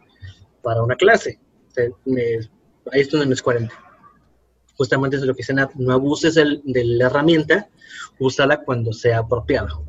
para 0.64 0.82
una 0.82 0.96
clase. 0.96 1.40
ahí 1.78 3.02
es 3.02 3.12
donde 3.12 3.28
no 3.28 3.34
es 3.34 3.44
40 3.44 3.85
justamente 4.78 5.18
es 5.18 5.24
lo 5.24 5.34
que 5.34 5.40
dice 5.40 5.54
Nat, 5.54 5.74
no 5.76 5.94
abuses 5.94 6.36
de 6.36 6.84
la 6.86 7.06
herramienta, 7.06 7.68
úsala 8.20 8.62
cuando 8.64 8.94
sea 8.94 9.20
apropiado. 9.20 9.84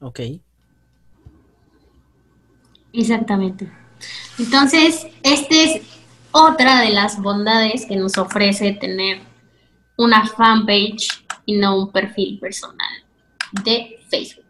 Ok. 0.00 0.20
Exactamente. 2.92 3.70
Entonces, 4.38 5.06
esta 5.22 5.54
es 5.54 5.82
otra 6.30 6.80
de 6.80 6.90
las 6.90 7.20
bondades 7.20 7.86
que 7.86 7.96
nos 7.96 8.18
ofrece 8.18 8.72
tener 8.72 9.20
una 9.96 10.26
fanpage 10.26 11.08
y 11.46 11.56
no 11.56 11.78
un 11.78 11.92
perfil 11.92 12.38
personal 12.40 13.04
de 13.64 13.98
Facebook. 14.08 14.44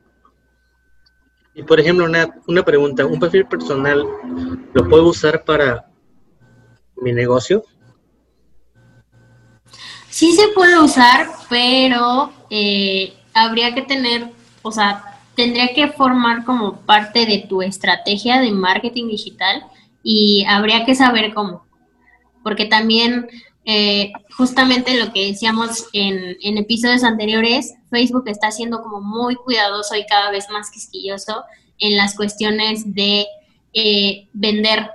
Y 1.55 1.63
por 1.63 1.79
ejemplo, 1.79 2.05
una, 2.05 2.35
una 2.47 2.65
pregunta, 2.65 3.07
¿un 3.07 3.21
perfil 3.21 3.47
personal 3.47 4.05
lo 4.73 4.89
puedo 4.89 5.09
usar 5.09 5.45
para 5.45 5.89
mi 6.97 7.13
negocio? 7.13 7.65
Sí 10.15 10.31
se 10.31 10.47
puede 10.55 10.79
usar, 10.79 11.27
pero 11.51 12.33
eh, 12.49 13.15
habría 13.33 13.75
que 13.75 13.83
tener, 13.83 14.31
o 14.63 14.71
sea, 14.71 15.03
tendría 15.35 15.75
que 15.75 15.89
formar 15.89 16.45
como 16.45 16.83
parte 16.83 17.27
de 17.27 17.45
tu 17.49 17.63
estrategia 17.63 18.41
de 18.41 18.53
marketing 18.53 19.09
digital 19.09 19.65
y 20.05 20.45
habría 20.47 20.85
que 20.85 20.95
saber 20.95 21.35
cómo. 21.35 21.65
Porque 22.45 22.67
también, 22.67 23.27
eh, 23.65 24.13
justamente 24.37 24.97
lo 25.05 25.13
que 25.13 25.27
decíamos 25.27 25.89
en, 25.93 26.37
en 26.41 26.59
episodios 26.59 27.03
anteriores, 27.03 27.75
Facebook 27.91 28.29
está 28.29 28.53
siendo 28.53 28.85
como 28.85 29.01
muy 29.01 29.35
cuidadoso 29.35 29.97
y 29.97 30.07
cada 30.07 30.31
vez 30.31 30.49
más 30.49 30.71
quisquilloso 30.71 31.43
en 31.81 31.97
las 31.97 32.15
cuestiones 32.15 32.95
de 32.95 33.27
eh, 33.73 34.29
vender 34.33 34.91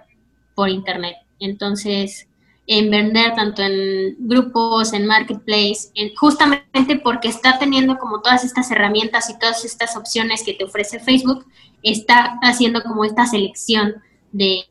por 0.56 0.70
Internet. 0.70 1.18
Entonces, 1.42 2.29
en 2.72 2.92
vender 2.92 3.34
tanto 3.34 3.64
en 3.64 4.16
grupos, 4.20 4.94
en 4.94 5.08
marketplace, 5.08 5.92
justamente 6.16 7.02
porque 7.04 7.28
está 7.28 7.58
teniendo 7.58 7.98
como 7.98 8.22
todas 8.22 8.44
estas 8.44 8.70
herramientas 8.70 9.28
y 9.32 9.40
todas 9.40 9.66
estas 9.66 9.98
opciones 9.98 10.44
que 10.44 10.54
te 10.54 10.66
ofrece 10.66 11.00
Facebook, 11.00 11.48
está 11.82 12.38
haciendo 12.44 12.84
como 12.84 13.04
esta 13.06 13.26
selección 13.26 13.96
de, 14.32 14.62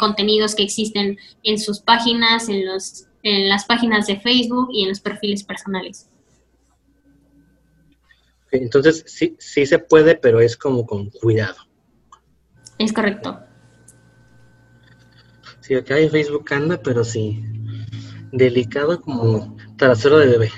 contenidos 0.00 0.54
que 0.54 0.62
existen 0.62 1.18
en 1.42 1.58
sus 1.58 1.80
páginas, 1.80 2.48
en, 2.48 2.64
los, 2.64 3.04
en 3.22 3.50
las 3.50 3.66
páginas 3.66 4.06
de 4.06 4.18
Facebook 4.18 4.70
y 4.72 4.84
en 4.84 4.88
los 4.88 5.00
perfiles 5.00 5.44
personales. 5.44 6.08
Entonces, 8.50 9.04
sí, 9.06 9.36
sí 9.38 9.66
se 9.66 9.78
puede, 9.78 10.14
pero 10.14 10.40
es 10.40 10.56
como 10.56 10.86
con 10.86 11.10
cuidado. 11.10 11.56
Es 12.78 12.94
correcto. 12.94 13.40
Sí, 15.62 15.74
acá 15.74 15.94
hay 15.94 16.08
Facebook 16.08 16.52
anda, 16.52 16.80
pero 16.82 17.04
sí, 17.04 17.40
delicado 18.32 19.00
como 19.00 19.56
trasero 19.76 20.18
de 20.18 20.26
bebé. 20.26 20.52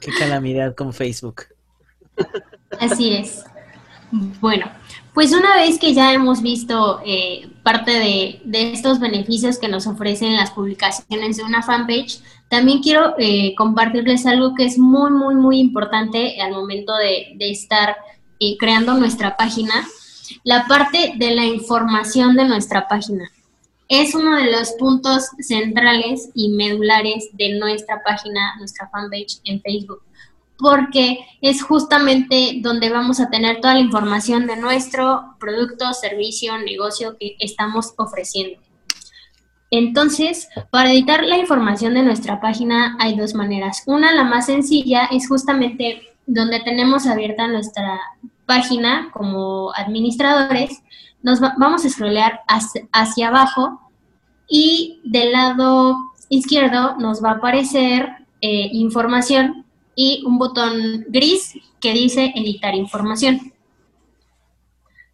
Qué 0.00 0.10
calamidad 0.18 0.74
con 0.74 0.92
Facebook. 0.92 1.44
Así 2.80 3.14
es. 3.14 3.44
Bueno, 4.40 4.66
pues 5.14 5.32
una 5.32 5.56
vez 5.56 5.78
que 5.78 5.94
ya 5.94 6.12
hemos 6.12 6.42
visto 6.42 7.00
eh, 7.06 7.48
parte 7.62 7.92
de, 7.92 8.40
de, 8.44 8.72
estos 8.72 8.98
beneficios 8.98 9.58
que 9.58 9.68
nos 9.68 9.86
ofrecen 9.86 10.36
las 10.36 10.50
publicaciones 10.50 11.36
de 11.36 11.44
una 11.44 11.62
fanpage, 11.62 12.20
también 12.48 12.82
quiero 12.82 13.14
eh, 13.16 13.54
compartirles 13.56 14.26
algo 14.26 14.54
que 14.54 14.64
es 14.64 14.76
muy, 14.76 15.10
muy, 15.12 15.34
muy 15.34 15.60
importante 15.60 16.40
al 16.42 16.50
momento 16.50 16.94
de, 16.96 17.32
de 17.36 17.50
estar 17.50 17.96
eh, 18.40 18.56
creando 18.58 18.94
nuestra 18.94 19.36
página, 19.36 19.86
la 20.44 20.66
parte 20.66 21.14
de 21.16 21.34
la 21.34 21.44
información 21.44 22.36
de 22.36 22.44
nuestra 22.44 22.88
página. 22.88 23.30
Es 23.88 24.14
uno 24.14 24.36
de 24.36 24.50
los 24.50 24.72
puntos 24.72 25.26
centrales 25.40 26.30
y 26.34 26.50
medulares 26.50 27.28
de 27.32 27.58
nuestra 27.58 28.02
página, 28.02 28.56
nuestra 28.58 28.88
fanpage 28.88 29.40
en 29.44 29.60
Facebook 29.60 30.02
porque 30.62 31.18
es 31.40 31.62
justamente 31.62 32.58
donde 32.60 32.88
vamos 32.88 33.18
a 33.18 33.28
tener 33.28 33.60
toda 33.60 33.74
la 33.74 33.80
información 33.80 34.46
de 34.46 34.56
nuestro 34.56 35.34
producto, 35.40 35.92
servicio, 35.92 36.56
negocio 36.58 37.16
que 37.18 37.34
estamos 37.40 37.94
ofreciendo. 37.96 38.60
Entonces, 39.72 40.48
para 40.70 40.92
editar 40.92 41.24
la 41.24 41.38
información 41.38 41.94
de 41.94 42.02
nuestra 42.02 42.40
página 42.40 42.96
hay 43.00 43.16
dos 43.16 43.34
maneras. 43.34 43.82
Una, 43.86 44.12
la 44.12 44.22
más 44.22 44.46
sencilla, 44.46 45.06
es 45.10 45.26
justamente 45.26 46.11
donde 46.26 46.60
tenemos 46.60 47.06
abierta 47.06 47.48
nuestra 47.48 48.00
página 48.46 49.10
como 49.12 49.72
administradores. 49.74 50.82
Nos 51.22 51.40
vamos 51.40 51.84
a 51.84 51.88
scrollear 51.88 52.40
hacia, 52.46 53.28
abajo 53.28 53.80
y 54.48 55.00
del 55.04 55.32
lado 55.32 55.96
izquierdo 56.28 56.96
nos 56.96 57.22
va 57.22 57.30
a 57.30 57.34
aparecer 57.34 58.08
eh, 58.40 58.68
información 58.72 59.64
y 59.94 60.24
un 60.26 60.38
botón 60.38 61.04
gris 61.08 61.54
que 61.80 61.92
dice 61.92 62.32
editar 62.34 62.74
información. 62.74 63.52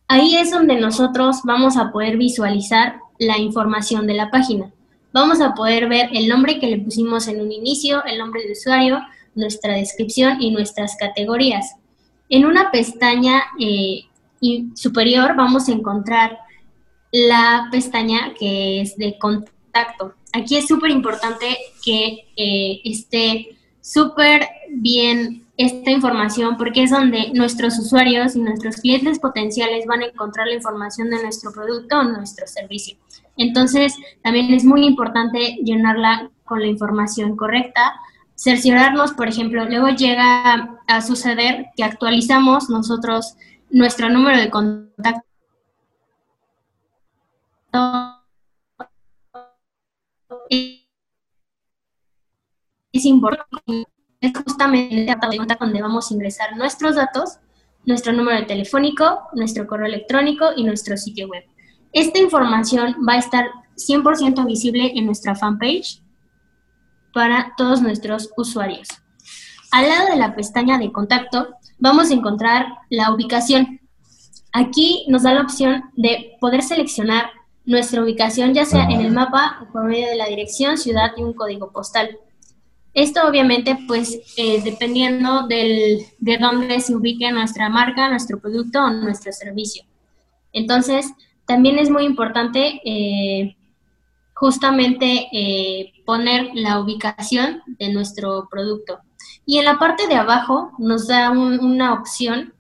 Ahí 0.07 0.37
es 0.37 0.51
donde 0.51 0.77
nosotros 0.81 1.41
vamos 1.45 1.77
a 1.77 1.93
poder 1.93 2.17
visualizar 2.17 3.01
la 3.19 3.39
información 3.39 4.07
de 4.07 4.15
la 4.15 4.31
página. 4.31 4.73
Vamos 5.13 5.41
a 5.41 5.55
poder 5.55 5.89
ver 5.89 6.11
el 6.13 6.29
nombre 6.29 6.59
que 6.59 6.69
le 6.69 6.79
pusimos 6.79 7.29
en 7.29 7.41
un 7.41 7.53
inicio, 7.53 8.05
el 8.05 8.19
nombre 8.19 8.43
de 8.47 8.53
usuario, 8.53 9.01
nuestra 9.35 9.75
descripción 9.75 10.41
y 10.41 10.51
nuestras 10.51 10.97
categorías. 10.97 11.77
En 12.29 12.45
una 12.45 12.71
pestaña 12.71 13.43
eh, 13.59 14.05
superior 14.75 15.35
vamos 15.37 15.69
a 15.69 15.73
encontrar 15.73 16.39
la 17.11 17.69
pestaña 17.71 18.35
que 18.39 18.81
es 18.83 18.97
de 18.97 19.19
contacto. 19.19 20.15
Aquí 20.33 20.57
es 20.57 20.69
súper 20.69 20.91
importante 20.91 21.57
que 21.85 22.27
eh, 22.37 22.81
esté 22.85 23.57
súper 23.81 24.49
bien 24.71 25.47
esta 25.57 25.91
información 25.91 26.57
porque 26.57 26.85
es 26.85 26.91
donde 26.91 27.33
nuestros 27.35 27.79
usuarios 27.79 28.37
y 28.37 28.41
nuestros 28.41 28.77
clientes 28.77 29.19
potenciales 29.19 29.87
van 29.87 30.03
a 30.03 30.07
encontrar 30.07 30.47
la 30.47 30.55
información 30.55 31.11
de 31.11 31.23
nuestro 31.23 31.53
producto 31.53 31.99
o 31.99 32.05
nuestro 32.05 32.47
servicio. 32.47 32.97
Entonces, 33.37 33.95
también 34.23 34.53
es 34.53 34.65
muy 34.65 34.85
importante 34.85 35.57
llenarla 35.65 36.31
con 36.45 36.61
la 36.61 36.67
información 36.67 37.37
correcta, 37.37 37.95
cerciorarnos, 38.39 39.13
por 39.13 39.29
ejemplo, 39.29 39.65
luego 39.65 39.89
llega 39.89 40.79
a 40.87 41.01
suceder 41.03 41.67
que 41.77 41.83
actualizamos 41.83 42.71
nosotros 42.71 43.35
nuestro 43.69 44.09
número 44.09 44.39
de 44.39 44.49
contacto 44.49 45.25
es 52.93 53.05
importante, 53.05 53.87
es 54.21 54.33
justamente 54.33 55.17
donde 55.59 55.83
vamos 55.83 56.11
a 56.11 56.15
ingresar 56.15 56.57
nuestros 56.57 56.95
datos, 56.95 57.39
nuestro 57.85 58.13
número 58.13 58.39
de 58.39 58.47
telefónico, 58.47 59.23
nuestro 59.35 59.67
correo 59.67 59.87
electrónico 59.87 60.51
y 60.57 60.63
nuestro 60.63 60.97
sitio 60.97 61.27
web. 61.27 61.45
Esta 61.93 62.21
información 62.21 62.97
va 63.07 63.15
a 63.15 63.19
estar 63.19 63.51
100% 63.77 64.47
visible 64.47 64.93
en 64.95 65.07
nuestra 65.07 65.35
fanpage 65.35 66.03
para 67.13 67.55
todos 67.57 67.83
nuestros 67.83 68.31
usuarios. 68.37 68.89
Al 69.71 69.89
lado 69.89 70.09
de 70.11 70.17
la 70.17 70.35
pestaña 70.35 70.79
de 70.79 70.93
contacto 70.93 71.49
vamos 71.79 72.11
a 72.11 72.15
encontrar 72.15 72.67
la 72.91 73.13
ubicación. 73.13 73.81
Aquí 74.53 75.05
nos 75.09 75.25
da 75.25 75.35
la 75.35 75.43
opción 75.43 75.85
de 75.95 76.37
poder 76.41 76.63
seleccionar 76.63 77.31
nuestra 77.67 78.03
ubicación 78.03 78.55
ya 78.55 78.65
sea 78.65 78.85
en 78.85 79.03
el 79.03 79.13
mapa 79.13 79.59
o 79.63 79.73
por 79.73 79.85
medio 79.85 80.09
de 80.09 80.17
la 80.17 80.27
dirección, 80.27 80.79
ciudad 80.79 81.13
y 81.17 81.23
un 81.23 81.35
código 81.35 81.71
postal. 81.71 82.19
Esto 82.95 83.21
obviamente 83.29 83.79
pues 83.87 84.19
eh, 84.39 84.63
dependiendo 84.65 85.47
del, 85.47 86.01
de 86.19 86.39
dónde 86.39 86.81
se 86.81 86.97
ubique 86.97 87.31
nuestra 87.31 87.69
marca, 87.69 88.09
nuestro 88.09 88.41
producto 88.41 88.83
o 88.83 88.91
nuestro 88.91 89.33
servicio. 89.33 89.85
Entonces, 90.53 91.13
también 91.47 91.79
es 91.79 91.91
muy 91.91 92.05
importante 92.05 92.81
eh, 92.85 93.58
justamente 94.41 95.29
eh, 95.33 95.93
poner 96.05 96.51
la 96.55 96.81
ubicación 96.81 97.63
de 97.67 97.93
nuestro 97.93 98.49
producto. 98.51 98.99
Y 99.45 99.59
en 99.59 99.65
la 99.65 99.79
parte 99.79 100.07
de 100.07 100.15
abajo 100.15 100.73
nos 100.79 101.09
da 101.09 101.31
una 101.31 101.95
opción 101.95 102.55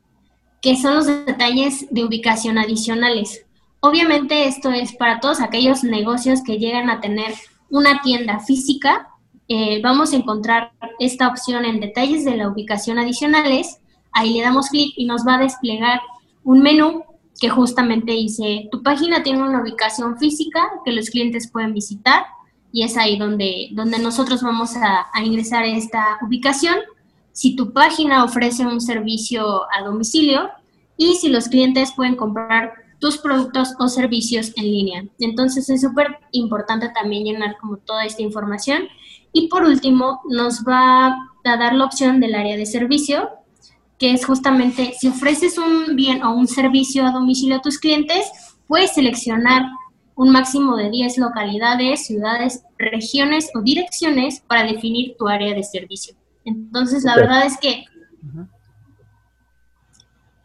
que 0.60 0.76
son 0.76 0.94
los 0.94 1.06
detalles 1.06 1.86
de 1.90 2.04
ubicación 2.04 2.58
adicionales. 2.58 3.44
Obviamente 3.80 4.46
esto 4.46 4.70
es 4.70 4.94
para 4.94 5.20
todos 5.20 5.40
aquellos 5.40 5.84
negocios 5.84 6.42
que 6.42 6.58
llegan 6.58 6.90
a 6.90 7.00
tener 7.00 7.34
una 7.70 8.00
tienda 8.02 8.40
física 8.40 9.08
eh, 9.50 9.80
vamos 9.82 10.12
a 10.12 10.16
encontrar 10.16 10.72
esta 10.98 11.26
opción 11.26 11.64
en 11.64 11.80
detalles 11.80 12.26
de 12.26 12.36
la 12.36 12.48
ubicación 12.48 12.98
adicionales. 12.98 13.80
Ahí 14.12 14.34
le 14.34 14.42
damos 14.42 14.68
clic 14.68 14.92
y 14.94 15.06
nos 15.06 15.26
va 15.26 15.36
a 15.36 15.38
desplegar 15.38 16.00
un 16.44 16.60
menú 16.60 17.02
que 17.40 17.48
justamente 17.48 18.12
dice, 18.12 18.68
tu 18.70 18.82
página 18.82 19.22
tiene 19.22 19.42
una 19.42 19.62
ubicación 19.62 20.18
física 20.18 20.60
que 20.84 20.92
los 20.92 21.10
clientes 21.10 21.50
pueden 21.50 21.74
visitar 21.74 22.24
y 22.72 22.82
es 22.82 22.96
ahí 22.96 23.18
donde, 23.18 23.68
donde 23.72 23.98
nosotros 23.98 24.42
vamos 24.42 24.76
a, 24.76 25.06
a 25.12 25.24
ingresar 25.24 25.64
esta 25.64 26.18
ubicación. 26.26 26.76
Si 27.32 27.54
tu 27.56 27.72
página 27.72 28.24
ofrece 28.24 28.66
un 28.66 28.80
servicio 28.80 29.62
a 29.72 29.82
domicilio 29.84 30.50
y 30.96 31.14
si 31.14 31.28
los 31.28 31.48
clientes 31.48 31.92
pueden 31.94 32.16
comprar 32.16 32.72
tus 32.98 33.18
productos 33.18 33.74
o 33.78 33.86
servicios 33.86 34.52
en 34.56 34.64
línea. 34.64 35.04
Entonces 35.20 35.70
es 35.70 35.80
súper 35.82 36.18
importante 36.32 36.88
también 36.88 37.24
llenar 37.24 37.56
como 37.58 37.76
toda 37.76 38.04
esta 38.04 38.22
información 38.22 38.88
y 39.32 39.48
por 39.48 39.64
último, 39.64 40.20
nos 40.28 40.64
va 40.64 41.08
a 41.44 41.56
dar 41.56 41.74
la 41.74 41.84
opción 41.84 42.20
del 42.20 42.34
área 42.34 42.56
de 42.56 42.66
servicio, 42.66 43.30
que 43.98 44.12
es 44.12 44.24
justamente 44.24 44.94
si 44.98 45.08
ofreces 45.08 45.58
un 45.58 45.96
bien 45.96 46.22
o 46.22 46.32
un 46.32 46.46
servicio 46.46 47.04
a 47.04 47.10
domicilio 47.10 47.56
a 47.56 47.62
tus 47.62 47.78
clientes, 47.78 48.30
puedes 48.66 48.94
seleccionar 48.94 49.62
un 50.14 50.30
máximo 50.30 50.76
de 50.76 50.90
10 50.90 51.18
localidades, 51.18 52.06
ciudades, 52.06 52.62
regiones 52.76 53.50
o 53.54 53.62
direcciones 53.62 54.40
para 54.40 54.64
definir 54.64 55.16
tu 55.16 55.28
área 55.28 55.54
de 55.54 55.62
servicio. 55.62 56.16
Entonces, 56.44 57.04
la 57.04 57.16
verdad 57.16 57.46
es 57.46 57.56
que 57.58 57.84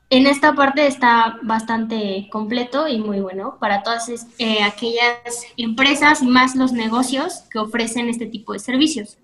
en 0.10 0.28
esta 0.28 0.54
parte 0.54 0.86
está 0.86 1.40
bastante 1.42 2.28
completo 2.32 2.88
y 2.88 3.00
muy 3.00 3.20
bueno 3.20 3.58
para 3.60 3.82
todas 3.82 4.10
eh, 4.38 4.62
aquellas 4.62 5.44
empresas 5.58 6.22
y 6.22 6.28
más 6.28 6.56
los 6.56 6.72
negocios 6.72 7.46
que 7.50 7.58
ofrecen 7.58 8.10
este 8.10 8.28
tipo 8.28 8.54
de 8.54 8.60
servicios. 8.60 9.18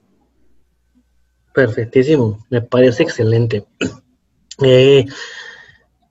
Perfectísimo, 1.53 2.43
me 2.49 2.61
parece 2.61 3.03
excelente. 3.03 3.67
Eh, 4.61 5.05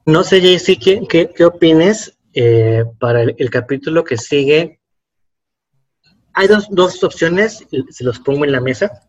no 0.07 0.25
sé, 0.25 0.41
Jaycee, 0.41 0.79
¿qué, 0.79 1.31
qué, 1.35 1.45
opines 1.45 2.19
eh, 2.33 2.85
para 2.99 3.23
el, 3.23 3.51
capítulo 3.51 4.05
que 4.05 4.17
sigue? 4.17 4.81
Hay 6.33 6.47
dos, 6.47 6.67
dos 6.71 7.03
opciones, 7.05 7.67
se 7.91 8.05
los 8.05 8.19
pongo 8.21 8.45
en 8.45 8.53
la 8.53 8.61
mesa. 8.61 9.09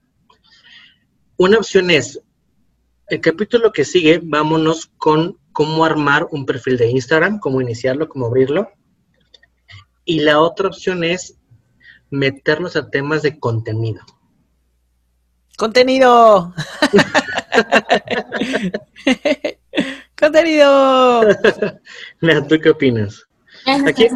Una 1.37 1.57
opción 1.57 1.89
es, 1.89 2.21
el 3.07 3.21
capítulo 3.21 3.71
que 3.71 3.85
sigue, 3.85 4.19
vámonos 4.21 4.87
con 4.97 5.39
cómo 5.53 5.85
armar 5.85 6.27
un 6.31 6.45
perfil 6.45 6.77
de 6.77 6.89
Instagram, 6.89 7.39
cómo 7.39 7.61
iniciarlo, 7.61 8.09
cómo 8.09 8.25
abrirlo. 8.25 8.69
Y 10.05 10.19
la 10.19 10.39
otra 10.41 10.67
opción 10.67 11.03
es 11.03 11.37
meternos 12.09 12.75
a 12.75 12.89
temas 12.89 13.21
de 13.21 13.39
contenido. 13.39 14.01
¡Contenido! 15.57 16.53
¡Contenido! 20.19 21.21
¿tú 22.49 22.59
qué 22.61 22.69
opinas? 22.69 23.23
Aquí, 23.87 24.07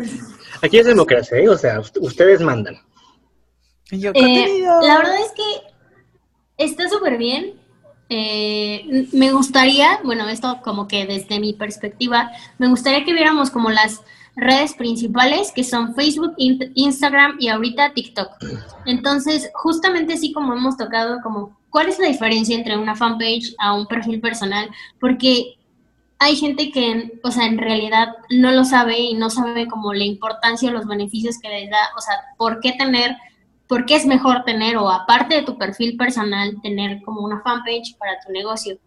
aquí 0.61 0.77
es 0.79 0.85
democracia, 0.85 1.37
¿eh? 1.37 1.49
o 1.49 1.57
sea, 1.57 1.79
ustedes 1.79 2.41
mandan. 2.41 2.75
Eh, 3.91 4.63
la 4.81 4.97
verdad 4.97 5.19
es 5.19 5.31
que 5.33 5.43
está 6.57 6.89
súper 6.89 7.17
bien 7.17 7.63
eh, 8.15 9.07
me 9.11 9.31
gustaría, 9.31 9.99
bueno, 10.03 10.27
esto 10.29 10.59
como 10.63 10.87
que 10.87 11.07
desde 11.07 11.39
mi 11.39 11.53
perspectiva, 11.53 12.29
me 12.59 12.67
gustaría 12.67 13.03
que 13.05 13.13
viéramos 13.13 13.49
como 13.49 13.71
las 13.71 14.01
redes 14.35 14.75
principales 14.75 15.51
que 15.51 15.63
son 15.63 15.95
Facebook, 15.95 16.33
Instagram 16.37 17.37
y 17.39 17.47
ahorita 17.47 17.93
TikTok. 17.93 18.29
Entonces, 18.85 19.49
justamente 19.55 20.13
así 20.13 20.31
como 20.31 20.53
hemos 20.53 20.77
tocado 20.77 21.21
como 21.23 21.57
cuál 21.73 21.89
es 21.89 21.97
la 21.97 22.07
diferencia 22.07 22.55
entre 22.55 22.77
una 22.77 22.95
fanpage 22.95 23.55
a 23.57 23.73
un 23.73 23.87
perfil 23.87 24.21
personal, 24.21 24.69
porque 24.99 25.55
hay 26.19 26.35
gente 26.35 26.69
que, 26.71 27.19
o 27.23 27.31
sea, 27.31 27.47
en 27.47 27.57
realidad 27.57 28.09
no 28.29 28.51
lo 28.51 28.63
sabe 28.63 28.99
y 28.99 29.15
no 29.15 29.31
sabe 29.31 29.67
como 29.67 29.91
la 29.91 30.05
importancia 30.05 30.69
o 30.69 30.71
los 30.71 30.85
beneficios 30.85 31.39
que 31.39 31.49
les 31.49 31.71
da, 31.71 31.89
o 31.97 32.01
sea, 32.01 32.13
por 32.37 32.59
qué 32.59 32.73
tener, 32.73 33.17
por 33.67 33.87
qué 33.87 33.95
es 33.95 34.05
mejor 34.05 34.43
tener 34.45 34.77
o 34.77 34.87
aparte 34.87 35.33
de 35.33 35.41
tu 35.41 35.57
perfil 35.57 35.97
personal, 35.97 36.61
tener 36.61 37.01
como 37.01 37.21
una 37.21 37.41
fanpage 37.41 37.97
para 37.97 38.19
tu 38.23 38.31
negocio. 38.31 38.77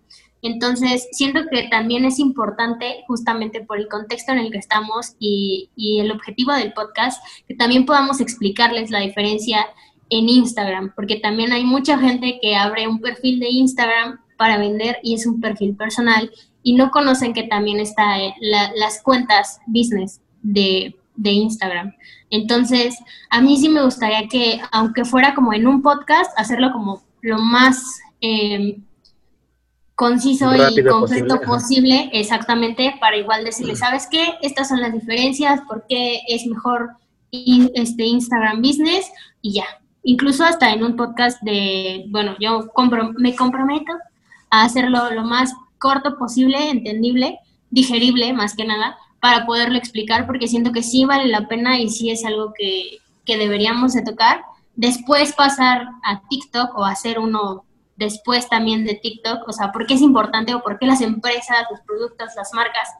Entonces, 0.43 1.09
siento 1.11 1.41
que 1.51 1.65
también 1.65 2.05
es 2.05 2.21
importante, 2.21 3.03
justamente 3.09 3.63
por 3.63 3.79
el 3.79 3.89
contexto 3.89 4.31
en 4.31 4.39
el 4.39 4.53
que 4.53 4.59
estamos 4.59 5.17
y, 5.19 5.71
y 5.75 5.99
el 5.99 6.13
objetivo 6.13 6.53
del 6.53 6.73
podcast, 6.73 7.21
que 7.49 7.57
también 7.57 7.85
podamos 7.85 8.21
explicarles 8.21 8.93
la 8.93 9.01
diferencia 9.01 9.67
en 10.11 10.29
Instagram, 10.29 10.93
porque 10.95 11.17
también 11.17 11.53
hay 11.53 11.65
mucha 11.65 11.99
gente 11.99 12.39
que 12.41 12.57
abre 12.57 12.87
un 12.87 13.01
perfil 13.01 13.41
de 13.41 13.49
Instagram 13.51 14.21
para 14.37 14.59
vender 14.59 14.99
y 15.03 15.15
es 15.15 15.27
un 15.27 15.41
perfil 15.41 15.75
personal 15.77 16.31
y 16.63 16.75
no 16.75 16.91
conocen 16.91 17.33
que 17.33 17.45
también 17.45 17.79
está 17.81 18.21
eh, 18.21 18.35
las 18.41 19.03
cuentas 19.03 19.61
business 19.67 20.21
de, 20.43 20.97
de, 21.15 21.31
Instagram. 21.31 21.95
Entonces, 22.31 22.97
a 23.31 23.41
mí 23.41 23.57
sí 23.57 23.69
me 23.69 23.83
gustaría 23.83 24.29
que, 24.29 24.61
aunque 24.73 25.05
fuera 25.05 25.35
como 25.35 25.53
en 25.53 25.67
un 25.67 25.81
podcast, 25.83 26.33
hacerlo 26.37 26.73
como 26.73 27.03
lo 27.23 27.39
más 27.39 28.01
em, 28.21 28.85
conciso 29.95 30.53
y 30.55 30.85
concreto 30.85 31.41
posible. 31.41 32.11
exactamente, 32.13 32.95
para 33.01 33.17
igual 33.17 33.45
decirle, 33.45 33.75
mm. 33.75 33.77
¿sabes 33.77 34.09
qué? 34.11 34.35
Estas 34.43 34.69
son 34.69 34.81
las 34.81 34.93
diferencias, 34.93 35.61
por 35.69 35.87
qué 35.89 36.21
es 36.29 36.47
mejor 36.47 36.91
este 37.31 38.05
Instagram 38.05 38.61
Business 38.61 39.07
y 39.41 39.55
ya. 39.55 39.67
Incluso 40.09 40.45
hasta 40.45 40.71
en 40.71 40.85
un 40.85 40.95
podcast 40.95 41.43
de, 41.43 42.05
bueno, 42.11 42.37
yo 42.39 42.71
me 43.19 43.35
comprometo 43.35 43.93
a 44.51 44.63
hacerlo 44.63 45.11
lo 45.11 45.25
más 45.25 45.53
corto 45.79 46.17
posible, 46.17 46.71
entendible, 46.71 47.41
digerible 47.71 48.33
más 48.33 48.55
que 48.55 48.65
nada, 48.65 48.97
para 49.19 49.47
poderlo 49.47 49.77
explicar, 49.77 50.25
porque 50.25 50.47
siento 50.47 50.71
que 50.71 50.85
sí 50.85 51.05
vale 51.05 51.27
la 51.27 51.49
pena 51.49 51.81
y 51.81 51.89
sí 51.89 52.11
es 52.11 52.25
algo 52.25 52.53
que, 52.57 52.99
que 53.25 53.37
deberíamos 53.37 53.95
de 53.95 54.05
tocar. 54.05 54.43
Después 54.77 55.33
pasar 55.33 55.89
a 56.05 56.23
TikTok 56.29 56.79
o 56.79 56.85
hacer 56.85 57.19
uno 57.19 57.65
después 57.97 58.49
también 58.49 58.85
de 58.85 58.95
TikTok, 58.95 59.49
o 59.49 59.53
sea, 59.53 59.73
por 59.73 59.89
qué 59.89 59.95
es 59.95 60.03
importante 60.03 60.55
o 60.55 60.63
por 60.63 60.79
qué 60.79 60.87
las 60.87 61.01
empresas, 61.01 61.67
los 61.69 61.81
productos, 61.81 62.29
las 62.37 62.55
marcas, 62.55 62.91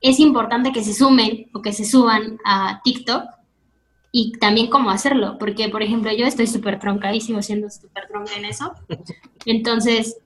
es 0.00 0.18
importante 0.18 0.72
que 0.72 0.82
se 0.82 0.92
sumen 0.92 1.48
o 1.54 1.62
que 1.62 1.72
se 1.72 1.84
suban 1.84 2.36
a 2.44 2.80
TikTok 2.82 3.37
y 4.10 4.32
también 4.38 4.68
cómo 4.68 4.90
hacerlo, 4.90 5.36
porque 5.38 5.68
por 5.68 5.82
ejemplo 5.82 6.10
yo 6.12 6.26
estoy 6.26 6.46
súper 6.46 6.78
tronca 6.78 7.14
y 7.14 7.20
sigo 7.20 7.42
siendo 7.42 7.70
súper 7.70 8.08
tronca 8.08 8.34
en 8.36 8.46
eso, 8.46 8.72
entonces 9.44 10.18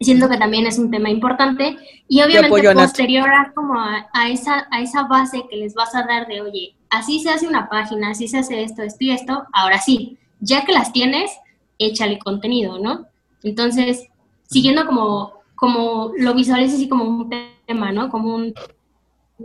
siento 0.00 0.28
que 0.28 0.36
también 0.36 0.66
es 0.66 0.78
un 0.78 0.90
tema 0.90 1.10
importante 1.10 1.76
y 2.08 2.22
obviamente 2.22 2.74
posterior 2.74 3.28
a, 3.28 3.52
como 3.54 3.78
a, 3.78 4.28
esa, 4.28 4.66
a 4.70 4.80
esa 4.80 5.04
base 5.04 5.44
que 5.48 5.56
les 5.56 5.74
vas 5.74 5.94
a 5.94 6.04
dar 6.04 6.26
de, 6.26 6.40
oye, 6.42 6.74
así 6.90 7.20
se 7.20 7.30
hace 7.30 7.46
una 7.46 7.68
página, 7.68 8.10
así 8.10 8.28
se 8.28 8.38
hace 8.38 8.62
esto, 8.62 8.82
esto 8.82 9.04
y 9.04 9.10
esto, 9.10 9.44
ahora 9.52 9.78
sí, 9.78 10.18
ya 10.40 10.64
que 10.64 10.72
las 10.72 10.92
tienes, 10.92 11.30
échale 11.78 12.18
contenido, 12.18 12.78
¿no? 12.78 13.06
Entonces, 13.42 14.08
siguiendo 14.48 14.86
como, 14.86 15.32
como 15.54 16.12
lo 16.16 16.34
visualices 16.34 16.74
así 16.74 16.88
como 16.88 17.04
un 17.04 17.30
tema, 17.66 17.92
¿no? 17.92 18.08
Como 18.10 18.34
un 18.34 18.54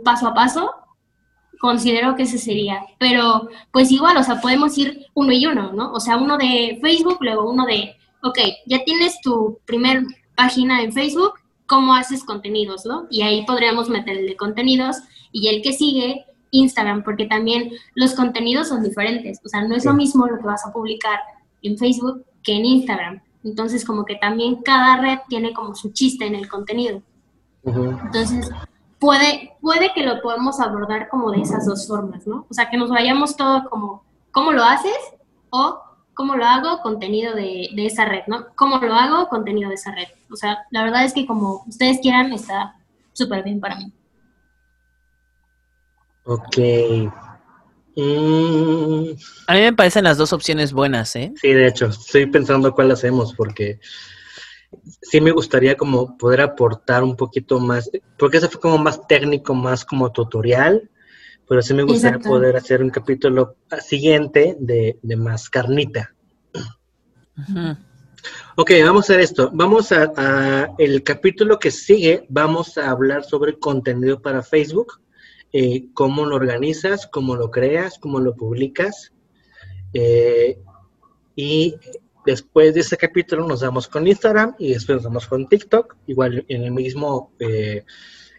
paso 0.04 0.28
a 0.28 0.34
paso, 0.34 0.70
considero 1.60 2.16
que 2.16 2.24
ese 2.24 2.38
sería. 2.38 2.82
Pero, 2.98 3.48
pues 3.70 3.92
igual, 3.92 4.16
o 4.16 4.22
sea, 4.22 4.40
podemos 4.40 4.76
ir 4.78 5.06
uno 5.14 5.32
y 5.32 5.46
uno, 5.46 5.72
¿no? 5.72 5.92
O 5.92 6.00
sea, 6.00 6.16
uno 6.16 6.36
de 6.36 6.78
Facebook, 6.82 7.18
luego 7.20 7.48
uno 7.48 7.66
de, 7.66 7.94
ok, 8.22 8.38
ya 8.66 8.82
tienes 8.84 9.20
tu 9.20 9.58
primer 9.66 10.02
página 10.34 10.82
en 10.82 10.92
Facebook, 10.92 11.34
¿cómo 11.66 11.94
haces 11.94 12.24
contenidos, 12.24 12.84
no? 12.86 13.06
Y 13.10 13.22
ahí 13.22 13.44
podríamos 13.44 13.88
meterle 13.88 14.36
contenidos 14.36 14.96
y 15.32 15.48
el 15.48 15.62
que 15.62 15.72
sigue, 15.72 16.24
Instagram, 16.50 17.04
porque 17.04 17.26
también 17.26 17.70
los 17.94 18.14
contenidos 18.14 18.68
son 18.68 18.82
diferentes. 18.82 19.38
O 19.44 19.48
sea, 19.48 19.62
no 19.62 19.76
es 19.76 19.84
lo 19.84 19.94
mismo 19.94 20.26
lo 20.26 20.38
que 20.38 20.46
vas 20.46 20.66
a 20.66 20.72
publicar 20.72 21.20
en 21.62 21.78
Facebook 21.78 22.24
que 22.42 22.54
en 22.54 22.64
Instagram. 22.64 23.20
Entonces, 23.44 23.84
como 23.84 24.04
que 24.04 24.16
también 24.16 24.62
cada 24.62 24.96
red 24.96 25.18
tiene 25.28 25.52
como 25.52 25.74
su 25.74 25.92
chiste 25.92 26.26
en 26.26 26.34
el 26.34 26.48
contenido. 26.48 27.02
Entonces, 27.64 28.50
puede, 29.00 29.56
puede 29.60 29.92
que 29.92 30.04
lo 30.04 30.22
podamos 30.22 30.60
abordar 30.60 31.08
como 31.08 31.32
de 31.32 31.40
esas 31.40 31.66
dos 31.66 31.88
formas, 31.88 32.26
¿no? 32.26 32.46
O 32.48 32.54
sea, 32.54 32.70
que 32.70 32.76
nos 32.76 32.90
vayamos 32.90 33.36
todo 33.36 33.68
como, 33.68 34.04
¿cómo 34.30 34.52
lo 34.52 34.62
haces? 34.62 34.96
O 35.50 35.80
¿Cómo 36.20 36.36
lo 36.36 36.44
hago? 36.44 36.82
Contenido 36.82 37.34
de, 37.34 37.70
esa 37.78 38.04
red, 38.04 38.24
¿no? 38.26 38.48
¿Cómo 38.54 38.76
lo 38.76 38.92
hago? 38.92 39.30
Contenido 39.30 39.70
de 39.70 39.76
esa 39.76 39.90
red. 39.90 40.08
O 40.30 40.36
sea, 40.36 40.66
la 40.70 40.82
verdad 40.82 41.02
es 41.02 41.14
que 41.14 41.24
como 41.24 41.64
ustedes 41.66 41.98
quieran, 42.02 42.30
está 42.34 42.76
súper 43.14 43.42
bien 43.42 43.58
para 43.58 43.76
mí. 43.76 43.90
Ok. 46.24 46.58
Mm. 47.96 49.16
A 49.46 49.54
mí 49.54 49.60
me 49.60 49.72
parecen 49.72 50.04
las 50.04 50.18
dos 50.18 50.34
opciones 50.34 50.74
buenas, 50.74 51.16
¿eh? 51.16 51.32
Sí, 51.40 51.54
de 51.54 51.68
hecho, 51.68 51.86
estoy 51.86 52.26
pensando 52.26 52.74
cuál 52.74 52.90
hacemos 52.90 53.32
porque 53.32 53.80
sí 55.02 55.20
me 55.20 55.30
gustaría 55.30 55.76
como 55.76 56.16
poder 56.16 56.40
aportar 56.40 57.02
un 57.02 57.16
poquito 57.16 57.58
más, 57.58 57.90
porque 58.18 58.38
eso 58.38 58.48
fue 58.48 58.60
como 58.60 58.78
más 58.78 59.06
técnico, 59.06 59.54
más 59.54 59.84
como 59.84 60.12
tutorial, 60.12 60.90
pero 61.48 61.62
sí 61.62 61.74
me 61.74 61.82
gustaría 61.82 62.20
poder 62.20 62.56
hacer 62.56 62.82
un 62.82 62.90
capítulo 62.90 63.56
siguiente 63.84 64.56
de, 64.60 64.98
más 65.16 65.50
carnita. 65.50 66.14
Ok, 68.56 68.70
vamos 68.84 69.02
a 69.02 69.06
hacer 69.12 69.20
esto. 69.20 69.50
Vamos 69.52 69.90
a, 69.90 70.72
el 70.78 71.02
capítulo 71.02 71.58
que 71.58 71.70
sigue, 71.70 72.24
vamos 72.28 72.78
a 72.78 72.90
hablar 72.90 73.24
sobre 73.24 73.58
contenido 73.58 74.22
para 74.22 74.42
Facebook, 74.42 75.00
eh, 75.52 75.86
cómo 75.94 76.24
lo 76.24 76.36
organizas, 76.36 77.08
cómo 77.08 77.34
lo 77.34 77.50
creas, 77.50 77.98
cómo 77.98 78.20
lo 78.20 78.36
publicas. 78.36 79.12
Eh, 79.92 80.60
y 81.34 81.74
después 82.24 82.74
de 82.74 82.80
ese 82.80 82.96
capítulo 82.96 83.46
nos 83.46 83.62
vamos 83.62 83.88
con 83.88 84.06
Instagram 84.06 84.54
y 84.58 84.72
después 84.72 84.96
nos 84.96 85.04
vamos 85.04 85.26
con 85.26 85.48
TikTok, 85.48 85.96
igual 86.06 86.44
en 86.48 86.62
el 86.62 86.70
mismo 86.70 87.32
eh, 87.38 87.84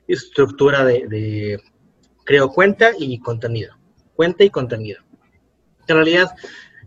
estructura 0.08 0.86
de 0.86 1.60
creo 2.24 2.50
cuenta 2.50 2.92
y 2.98 3.20
contenido. 3.20 3.76
Cuenta 4.16 4.44
y 4.44 4.50
contenido. 4.50 5.02
En 5.88 5.96
realidad, 5.96 6.32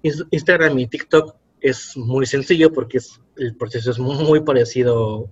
Instagram 0.02 0.78
y 0.78 0.86
TikTok 0.86 1.36
es 1.60 1.96
muy 1.96 2.26
sencillo 2.26 2.72
porque 2.72 2.98
es, 2.98 3.20
el 3.36 3.56
proceso 3.56 3.90
es 3.90 3.98
muy, 3.98 4.40
parecido. 4.40 5.30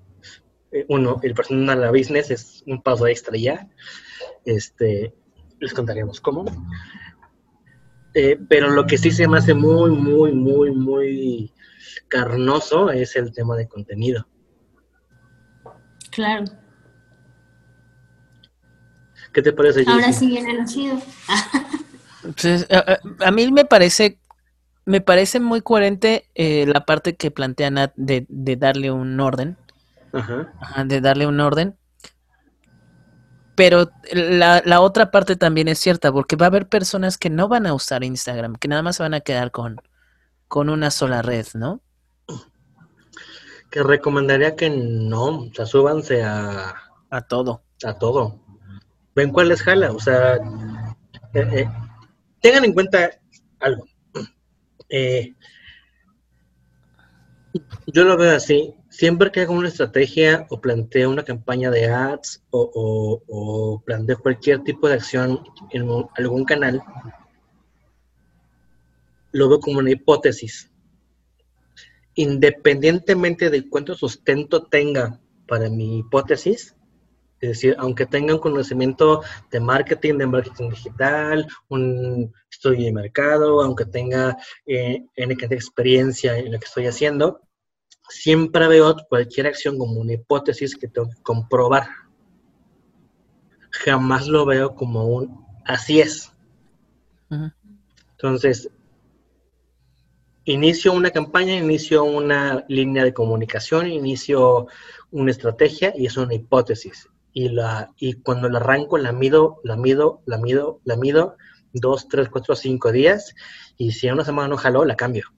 Eh, 0.71 0.85
uno, 0.89 1.21
el 1.23 1.35
personal 1.35 1.85
a 1.85 1.91
business 1.91 2.31
es 2.31 2.63
un 2.67 2.83
paso 2.83 3.07
extra 3.07 3.37
ya. 3.37 3.69
Este, 4.45 5.15
les 5.61 5.73
contaremos 5.73 6.21
cómo. 6.21 6.45
Eh, 8.15 8.39
pero 8.49 8.71
lo 8.71 8.87
que 8.87 8.99
sí 8.99 9.11
se 9.11 9.27
me 9.27 9.39
hace 9.39 9.55
muy, 9.55 9.91
muy, 9.91 10.33
muy, 10.33 10.71
muy 10.71 11.53
carnoso 12.09 12.91
es 12.91 13.17
el 13.17 13.33
tema 13.33 13.57
de 13.57 13.67
contenido. 13.67 14.27
Claro. 16.11 16.45
¿Qué 19.33 19.41
te 19.41 19.53
parece? 19.53 19.85
Ahora 19.87 20.13
sí 20.13 20.27
viene 20.27 20.53
lo 20.53 20.67
chido. 20.67 21.01
a, 23.21 23.31
mí 23.31 23.51
me 23.51 23.65
parece 23.65 24.19
me 24.85 25.01
parece 25.01 25.41
muy 25.41 25.63
coherente 25.63 26.29
eh, 26.35 26.67
la 26.67 26.85
parte 26.85 27.17
que 27.17 27.31
plantea 27.31 27.71
Nat 27.71 27.93
de, 27.97 28.27
darle 28.57 28.91
un 28.91 29.19
orden. 29.21 29.57
Ajá. 30.13 30.53
de 30.85 31.01
darle 31.01 31.27
un 31.27 31.41
orden. 31.41 31.77
Pero 33.55 33.91
la, 34.13 34.63
la, 34.65 34.81
otra 34.81 35.11
parte 35.11 35.37
también 35.37 35.69
es 35.69 35.79
cierta, 35.79 36.11
porque 36.11 36.37
va 36.37 36.47
a 36.47 36.49
haber 36.49 36.69
personas 36.69 37.19
que 37.19 37.29
no 37.29 37.49
van 37.49 37.67
a 37.67 37.75
usar 37.75 38.03
Instagram, 38.03 38.57
que 38.57 38.69
nada 38.69 38.83
más 38.83 38.97
se 38.97 39.03
van 39.03 39.15
a 39.15 39.21
quedar 39.21 39.51
con, 39.51 39.81
con 40.49 40.71
una 40.71 40.91
sola 40.91 41.23
red, 41.23 41.47
¿no? 41.55 41.83
Que 43.71 43.83
recomendaría 43.83 44.57
que 44.57 44.71
no, 44.71 45.41
o 45.41 45.51
sea, 45.55 45.67
súbanse 45.67 46.23
a... 46.23 46.75
A 47.11 47.21
todo. 47.23 47.63
A 47.85 47.99
todo 47.99 48.43
ven 49.15 49.31
cuál 49.31 49.49
les 49.49 49.63
jala. 49.63 49.93
O 49.93 49.99
sea, 49.99 50.37
eh, 51.35 51.49
eh, 51.53 51.69
tengan 52.41 52.65
en 52.65 52.73
cuenta 52.73 53.11
algo. 53.61 53.87
Eh, 54.89 55.35
yo 57.87 58.05
lo 58.05 58.17
veo 58.17 58.37
así. 58.37 58.75
Siempre 58.93 59.33
que 59.33 59.41
hago 59.41 59.55
una 59.55 59.69
estrategia 59.69 60.47
o 60.51 60.61
planteo 60.61 61.09
una 61.09 61.25
campaña 61.25 61.71
de 61.71 61.87
ads 61.87 62.45
o, 62.51 63.83
planteo 63.87 64.21
cualquier 64.21 64.63
tipo 64.65 64.87
de 64.87 64.95
acción 64.95 65.43
en 65.71 65.89
algún 66.15 66.45
canal, 66.45 66.83
lo 69.33 69.49
veo 69.49 69.61
como 69.61 69.79
una 69.79 69.91
hipótesis. 69.91 70.71
Independientemente 72.17 73.49
de 73.49 73.67
cuánto 73.67 73.95
sustento 73.95 74.65
tenga 74.65 75.19
para 75.49 75.71
mi 75.71 76.01
hipótesis, 76.01 76.77
es 77.41 77.49
decir, 77.49 77.75
aunque 77.79 78.05
tenga 78.05 78.35
un 78.35 78.41
conocimiento 78.41 79.23
de 79.51 79.59
marketing, 79.59 80.19
de 80.19 80.27
marketing 80.27 80.69
digital, 80.69 81.47
un 81.71 82.31
estudio 82.51 82.85
de 82.85 82.93
mercado, 82.93 83.63
aunque 83.63 83.87
tenga 83.87 84.37
eh, 84.67 85.07
experiencia 85.17 86.37
en 86.37 86.53
lo 86.53 86.59
que 86.59 86.67
estoy 86.67 86.87
haciendo, 86.87 87.41
siempre 88.13 88.69
veo 88.69 88.97
cualquier 89.09 89.47
acción 89.47 89.79
como 89.79 90.01
una 90.01 90.13
hipótesis 90.13 90.77
que 90.77 90.89
tengo 90.89 91.09
que 91.09 91.23
comprobar. 91.23 91.87
jamás 93.71 94.29
lo 94.29 94.45
veo 94.45 94.75
como 94.75 95.07
un 95.07 95.47
así 95.65 96.01
es. 96.01 96.33
Entonces, 98.13 98.71
inicio 100.45 100.93
una 100.93 101.11
campaña, 101.11 101.57
inicio 101.57 102.05
una 102.05 102.65
línea 102.69 103.05
de 103.05 103.15
comunicación, 103.15 103.91
inicio 103.91 104.67
una 105.11 105.31
estrategia 105.31 105.95
y 105.97 106.07
es 106.07 106.17
una 106.17 106.35
hipótesis. 106.35 107.09
Y, 107.33 107.49
la, 107.49 107.91
y 107.97 108.15
cuando 108.15 108.51
la 108.51 108.59
arranco, 108.59 108.99
la 108.99 109.13
mido, 109.13 109.61
la 109.65 109.77
mido, 109.77 110.21
la 110.27 110.37
mido, 110.37 110.81
la 110.85 110.97
mido, 110.97 111.37
dos, 111.73 112.09
tres, 112.09 112.29
cuatro, 112.29 112.55
cinco 112.55 112.93
días. 112.93 113.35
Y 113.79 113.93
si 113.93 114.07
en 114.07 114.15
una 114.15 114.25
semana 114.25 114.49
no 114.49 114.59
jaló, 114.59 114.85
la 114.85 114.97
cambio. 114.97 115.33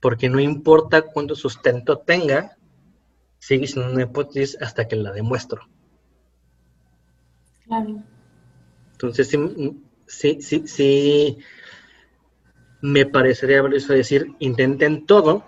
Porque 0.00 0.28
no 0.28 0.40
importa 0.40 1.02
cuánto 1.02 1.34
sustento 1.34 1.98
tenga, 1.98 2.56
sigue 3.38 3.66
siendo 3.66 3.92
una 3.92 4.02
hipótesis 4.02 4.56
hasta 4.60 4.86
que 4.86 4.96
la 4.96 5.12
demuestro. 5.12 5.68
Claro. 7.64 8.02
Entonces, 8.92 9.28
sí, 10.06 10.38
sí, 10.40 10.66
sí, 10.66 11.38
me 12.80 13.06
parecería 13.06 13.62
eso 13.74 13.92
decir, 13.92 14.34
intenten 14.38 15.06
todo 15.06 15.44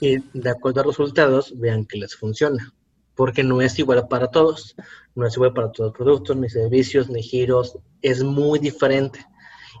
y 0.00 0.18
de 0.32 0.50
acuerdo 0.50 0.80
a 0.80 0.84
los 0.84 0.96
resultados 0.96 1.58
vean 1.58 1.84
que 1.84 1.98
les 1.98 2.16
funciona. 2.16 2.72
Porque 3.14 3.44
no 3.44 3.60
es 3.60 3.78
igual 3.78 4.08
para 4.08 4.28
todos, 4.28 4.74
no 5.14 5.26
es 5.26 5.34
igual 5.34 5.52
para 5.52 5.70
todos 5.72 5.90
los 5.90 5.96
productos, 5.96 6.36
ni 6.36 6.48
servicios, 6.48 7.10
ni 7.10 7.22
giros, 7.22 7.78
es 8.00 8.22
muy 8.22 8.58
diferente. 8.58 9.24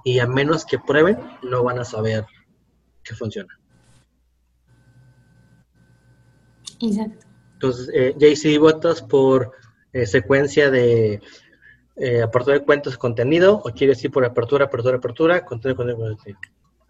Y 0.04 0.18
a 0.18 0.26
menos 0.26 0.64
que 0.64 0.78
prueben, 0.78 1.18
no 1.42 1.62
van 1.62 1.78
a 1.78 1.84
saber 1.84 2.26
que 3.10 3.16
funciona. 3.16 3.58
Exacto. 6.80 7.26
Entonces, 7.54 7.90
eh, 7.92 8.14
JC, 8.16 8.58
¿votas 8.58 9.02
por 9.02 9.52
eh, 9.92 10.06
secuencia 10.06 10.70
de 10.70 11.20
eh, 11.96 12.22
apertura 12.22 12.58
de 12.58 12.64
cuentas, 12.64 12.96
contenido? 12.96 13.56
¿O 13.64 13.70
quieres 13.74 14.02
ir 14.04 14.12
por 14.12 14.24
apertura, 14.24 14.66
apertura, 14.66 14.96
apertura, 14.96 15.44
contenido, 15.44 15.76
contenido, 15.76 16.16
contenido? 16.16 16.40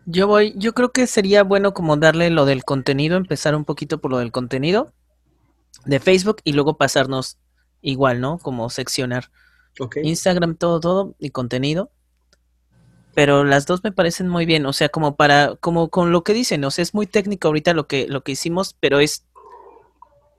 Yo 0.06 0.26
voy, 0.26 0.54
yo 0.56 0.74
creo 0.74 0.92
que 0.92 1.06
sería 1.06 1.42
bueno 1.42 1.72
como 1.72 1.96
darle 1.96 2.30
lo 2.30 2.44
del 2.44 2.64
contenido, 2.64 3.16
empezar 3.16 3.54
un 3.54 3.64
poquito 3.64 4.00
por 4.00 4.10
lo 4.10 4.18
del 4.18 4.30
contenido 4.30 4.92
de 5.86 6.00
Facebook 6.00 6.36
y 6.44 6.52
luego 6.52 6.76
pasarnos 6.76 7.38
igual, 7.80 8.20
¿no? 8.20 8.38
Como 8.38 8.70
seccionar 8.70 9.30
Okay. 9.78 10.06
Instagram, 10.06 10.56
todo, 10.56 10.80
todo 10.80 11.14
y 11.18 11.30
contenido. 11.30 11.90
Pero 13.14 13.44
las 13.44 13.66
dos 13.66 13.82
me 13.82 13.92
parecen 13.92 14.28
muy 14.28 14.46
bien, 14.46 14.64
o 14.66 14.72
sea, 14.72 14.88
como 14.88 15.16
para, 15.16 15.56
como 15.56 15.88
con 15.90 16.12
lo 16.12 16.22
que 16.22 16.32
dicen, 16.32 16.64
o 16.64 16.70
sea, 16.70 16.82
es 16.82 16.94
muy 16.94 17.06
técnico 17.06 17.48
ahorita 17.48 17.74
lo 17.74 17.86
que, 17.86 18.06
lo 18.08 18.22
que 18.22 18.32
hicimos, 18.32 18.76
pero 18.78 19.00
es, 19.00 19.26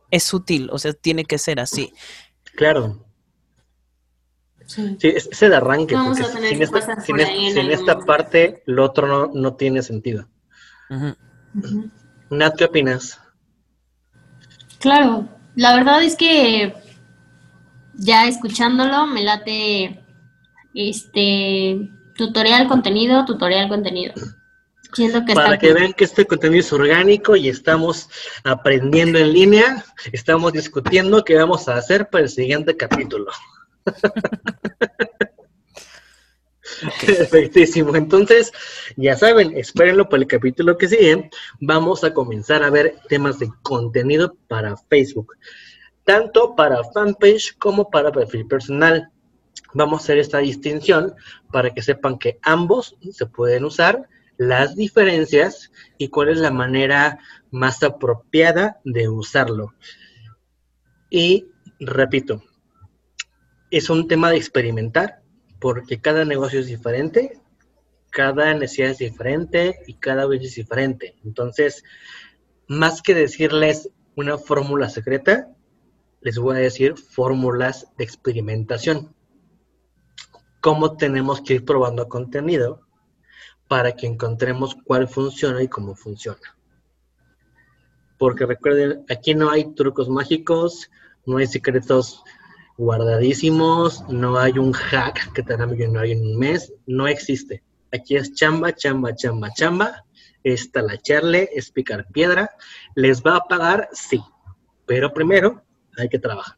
es 0.09 0.33
útil, 0.33 0.69
o 0.71 0.79
sea, 0.79 0.93
tiene 0.93 1.25
que 1.25 1.37
ser 1.37 1.59
así. 1.59 1.93
Claro. 2.55 3.05
Sí. 4.65 4.95
Sí, 5.01 5.07
es, 5.09 5.27
es 5.29 5.41
el 5.43 5.53
arranque. 5.53 5.95
Vamos 5.95 6.17
porque 6.17 6.31
a 6.31 6.33
tener 6.33 6.49
sin 6.49 6.57
que 6.59 6.63
esta, 6.63 6.79
pasar 6.79 7.01
sin 7.05 7.17
por 7.17 7.25
es- 7.25 7.53
sin 7.53 7.71
esta 7.71 7.99
parte, 7.99 8.63
lo 8.65 8.85
otro 8.85 9.05
no, 9.07 9.31
no 9.33 9.55
tiene 9.55 9.81
sentido. 9.81 10.27
Nat, 12.29 12.55
¿qué 12.57 12.65
opinas? 12.65 13.19
Claro, 14.79 15.27
la 15.55 15.75
verdad 15.75 16.01
es 16.03 16.15
que 16.15 16.73
ya 17.95 18.27
escuchándolo 18.27 19.07
me 19.07 19.23
late 19.23 20.03
este 20.73 21.89
tutorial 22.15 22.67
contenido, 22.67 23.25
tutorial 23.25 23.69
contenido. 23.69 24.13
Siento 24.93 25.23
que 25.25 25.33
Para 25.33 25.53
está 25.53 25.59
que 25.59 25.73
vean 25.73 25.93
que 25.93 26.03
este 26.03 26.25
contenido 26.25 26.59
es 26.59 26.73
orgánico 26.73 27.35
y 27.35 27.47
estamos 27.47 28.09
aprendiendo 28.43 29.19
en 29.19 29.31
línea, 29.31 29.85
estamos 30.11 30.51
discutiendo 30.51 31.23
qué 31.23 31.37
vamos 31.37 31.69
a 31.69 31.75
hacer 31.75 32.09
para 32.09 32.25
el 32.25 32.29
siguiente 32.29 32.75
capítulo. 32.75 33.31
Perfectísimo. 37.05 37.95
Entonces, 37.95 38.51
ya 38.97 39.15
saben, 39.15 39.57
espérenlo 39.57 40.09
para 40.09 40.23
el 40.23 40.27
capítulo 40.27 40.77
que 40.77 40.87
sigue. 40.87 41.29
Vamos 41.59 42.03
a 42.03 42.13
comenzar 42.13 42.63
a 42.63 42.69
ver 42.69 42.95
temas 43.07 43.39
de 43.39 43.49
contenido 43.61 44.35
para 44.47 44.75
Facebook, 44.89 45.35
tanto 46.03 46.55
para 46.55 46.83
fanpage 46.93 47.57
como 47.57 47.89
para 47.89 48.11
perfil 48.11 48.47
personal. 48.47 49.10
Vamos 49.73 50.01
a 50.01 50.03
hacer 50.03 50.17
esta 50.17 50.39
distinción 50.39 51.13
para 51.51 51.73
que 51.73 51.81
sepan 51.81 52.17
que 52.17 52.39
ambos 52.41 52.97
se 53.11 53.25
pueden 53.25 53.65
usar, 53.65 54.07
las 54.37 54.75
diferencias 54.75 55.71
y 55.97 56.07
cuál 56.07 56.29
es 56.29 56.39
la 56.39 56.51
manera 56.51 57.19
más 57.51 57.83
apropiada 57.83 58.79
de 58.83 59.07
usarlo. 59.07 59.75
Y 61.09 61.47
repito, 61.79 62.41
es 63.69 63.89
un 63.89 64.07
tema 64.07 64.31
de 64.31 64.37
experimentar 64.37 65.21
porque 65.59 66.01
cada 66.01 66.25
negocio 66.25 66.59
es 66.59 66.67
diferente, 66.67 67.39
cada 68.09 68.53
necesidad 68.53 68.89
es 68.89 68.97
diferente 68.97 69.79
y 69.87 69.93
cada 69.95 70.25
vez 70.25 70.41
es 70.43 70.55
diferente. 70.55 71.15
Entonces, 71.23 71.83
más 72.67 73.01
que 73.01 73.13
decirles 73.13 73.89
una 74.15 74.37
fórmula 74.37 74.89
secreta, 74.89 75.49
les 76.21 76.37
voy 76.37 76.55
a 76.55 76.59
decir 76.59 76.97
fórmulas 76.97 77.87
de 77.97 78.03
experimentación. 78.03 79.13
Cómo 80.61 80.95
tenemos 80.95 81.41
que 81.41 81.55
ir 81.55 81.65
probando 81.65 82.07
contenido 82.07 82.87
para 83.67 83.93
que 83.93 84.07
encontremos 84.07 84.75
cuál 84.85 85.07
funciona 85.07 85.63
y 85.63 85.67
cómo 85.67 85.95
funciona. 85.95 86.57
Porque 88.17 88.45
recuerden, 88.45 89.03
aquí 89.09 89.33
no 89.33 89.49
hay 89.49 89.73
trucos 89.73 90.07
mágicos, 90.07 90.89
no 91.25 91.37
hay 91.37 91.47
secretos 91.47 92.23
guardadísimos, 92.77 94.07
no 94.09 94.37
hay 94.37 94.57
un 94.57 94.73
hack 94.73 95.33
que 95.33 95.43
te 95.43 95.53
hará 95.53 95.65
millonario 95.65 96.13
en 96.13 96.25
un 96.25 96.37
mes, 96.37 96.73
no 96.85 97.07
existe. 97.07 97.63
Aquí 97.93 98.15
es 98.15 98.33
chamba, 98.33 98.73
chamba, 98.73 99.15
chamba, 99.15 99.51
chamba, 99.53 100.05
es 100.43 100.71
talacharle, 100.71 101.49
es 101.53 101.71
picar 101.71 102.07
piedra. 102.07 102.51
¿Les 102.95 103.21
va 103.21 103.37
a 103.37 103.41
pagar? 103.41 103.89
Sí, 103.93 104.21
pero 104.85 105.13
primero 105.13 105.63
hay 105.97 106.09
que 106.09 106.19
trabajar. 106.19 106.55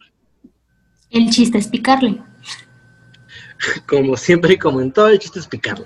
El 1.10 1.30
chiste 1.30 1.58
es 1.58 1.68
picarle. 1.68 2.24
Como 3.88 4.18
siempre 4.18 4.54
y 4.54 4.58
como 4.58 4.82
en 4.82 4.92
todo, 4.92 5.08
el 5.08 5.20
chiste 5.20 5.40
es 5.40 5.48
picarle. 5.48 5.86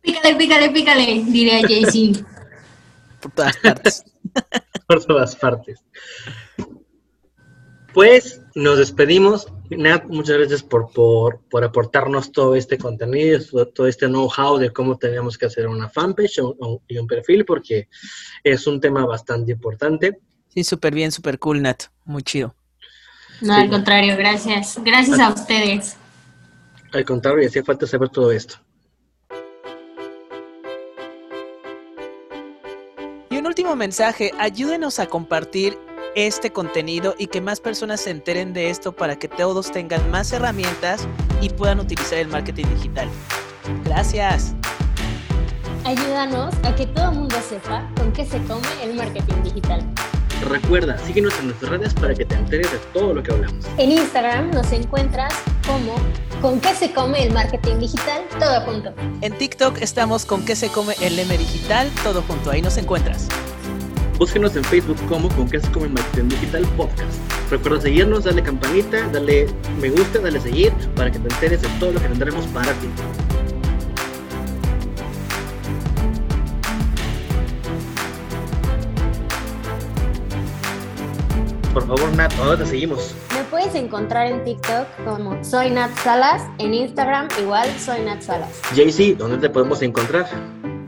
Pícale, 0.00 0.36
pícale, 0.36 0.70
pícale, 0.70 1.24
diría 1.26 1.60
Jay-Z. 1.62 2.24
Por 3.20 3.32
todas 3.32 3.56
partes. 3.56 4.04
por 4.86 5.04
todas 5.04 5.36
partes. 5.36 5.80
Pues 7.94 8.42
nos 8.54 8.78
despedimos. 8.78 9.46
Nat, 9.70 10.04
muchas 10.06 10.36
gracias 10.36 10.62
por, 10.62 10.92
por, 10.92 11.40
por 11.48 11.64
aportarnos 11.64 12.32
todo 12.32 12.54
este 12.54 12.76
contenido, 12.76 13.40
todo, 13.50 13.66
todo 13.68 13.86
este 13.86 14.06
know-how 14.08 14.58
de 14.58 14.70
cómo 14.72 14.98
tenemos 14.98 15.38
que 15.38 15.46
hacer 15.46 15.66
una 15.68 15.88
fanpage 15.88 16.38
o- 16.40 16.54
o- 16.60 16.82
y 16.86 16.98
un 16.98 17.06
perfil, 17.06 17.44
porque 17.44 17.88
es 18.42 18.66
un 18.66 18.80
tema 18.80 19.06
bastante 19.06 19.52
importante. 19.52 20.18
Sí, 20.48 20.64
súper 20.64 20.94
bien, 20.94 21.12
súper 21.12 21.38
cool, 21.38 21.62
Nat. 21.62 21.84
Muy 22.04 22.22
chido. 22.22 22.54
No, 23.40 23.54
al 23.54 23.68
contrario, 23.68 24.16
gracias. 24.16 24.78
Gracias 24.82 25.18
a 25.18 25.30
ustedes. 25.30 25.96
Al 26.92 27.04
contrario, 27.04 27.46
hacía 27.46 27.64
falta 27.64 27.86
saber 27.86 28.08
todo 28.08 28.30
esto. 28.30 28.56
Y 33.30 33.36
un 33.36 33.46
último 33.46 33.74
mensaje, 33.74 34.30
ayúdenos 34.38 34.98
a 35.00 35.06
compartir 35.06 35.76
este 36.14 36.52
contenido 36.52 37.14
y 37.18 37.26
que 37.26 37.40
más 37.40 37.60
personas 37.60 38.00
se 38.02 38.10
enteren 38.10 38.52
de 38.52 38.70
esto 38.70 38.92
para 38.92 39.16
que 39.16 39.28
todos 39.28 39.72
tengan 39.72 40.08
más 40.10 40.32
herramientas 40.32 41.08
y 41.40 41.48
puedan 41.48 41.80
utilizar 41.80 42.18
el 42.18 42.28
marketing 42.28 42.66
digital. 42.76 43.08
Gracias. 43.84 44.54
Ayúdanos 45.84 46.54
a 46.62 46.74
que 46.74 46.86
todo 46.86 47.10
el 47.10 47.18
mundo 47.18 47.36
sepa 47.46 47.90
con 47.96 48.12
qué 48.12 48.24
se 48.24 48.38
come 48.44 48.66
el 48.82 48.94
marketing 48.94 49.42
digital. 49.42 49.82
Recuerda, 50.42 50.98
síguenos 50.98 51.38
en 51.38 51.46
nuestras 51.46 51.70
redes 51.70 51.94
para 51.94 52.14
que 52.14 52.24
te 52.24 52.34
enteres 52.34 52.70
de 52.70 52.78
todo 52.92 53.14
lo 53.14 53.22
que 53.22 53.32
hablamos. 53.32 53.64
En 53.78 53.92
Instagram 53.92 54.50
nos 54.50 54.70
encuentras 54.72 55.32
como 55.66 55.94
con 56.40 56.60
qué 56.60 56.74
se 56.74 56.92
come 56.92 57.24
el 57.24 57.32
marketing 57.32 57.78
digital, 57.78 58.22
todo 58.38 58.60
junto. 58.62 58.94
En 59.22 59.32
TikTok 59.32 59.78
estamos 59.80 60.26
con 60.26 60.44
qué 60.44 60.56
se 60.56 60.68
come 60.68 60.94
el 61.00 61.18
M 61.18 61.38
digital, 61.38 61.90
todo 62.02 62.22
junto, 62.22 62.50
ahí 62.50 62.60
nos 62.60 62.76
encuentras. 62.76 63.28
Búsquenos 64.18 64.54
en 64.54 64.64
Facebook 64.64 64.98
como 65.08 65.28
con 65.30 65.48
que 65.48 65.60
se 65.60 65.70
come 65.72 65.86
el 65.86 65.92
marketing 65.92 66.28
digital 66.28 66.62
podcast. 66.76 67.18
Recuerda 67.50 67.80
seguirnos, 67.80 68.24
darle 68.24 68.42
campanita, 68.42 69.08
darle 69.08 69.46
me 69.80 69.90
gusta, 69.90 70.20
darle 70.20 70.40
seguir 70.40 70.72
para 70.94 71.10
que 71.10 71.18
te 71.18 71.32
enteres 71.32 71.62
de 71.62 71.68
todo 71.80 71.92
lo 71.92 72.00
que 72.00 72.08
tendremos 72.08 72.46
para 72.48 72.72
ti. 72.74 72.88
Por 81.74 81.88
favor, 81.88 82.16
Nat, 82.16 82.32
¿a 82.34 82.36
dónde 82.36 82.64
te 82.64 82.70
seguimos? 82.70 83.16
Me 83.34 83.42
puedes 83.50 83.74
encontrar 83.74 84.28
en 84.28 84.44
TikTok 84.44 84.86
como 85.04 85.42
soy 85.42 85.70
Nat 85.70 85.90
Salas, 86.04 86.42
en 86.58 86.72
Instagram 86.72 87.26
igual 87.40 87.68
soy 87.80 88.00
Nat 88.02 88.22
Salas. 88.22 88.60
Jaycee, 88.76 89.16
¿dónde 89.16 89.38
te 89.38 89.50
podemos 89.50 89.82
encontrar? 89.82 90.24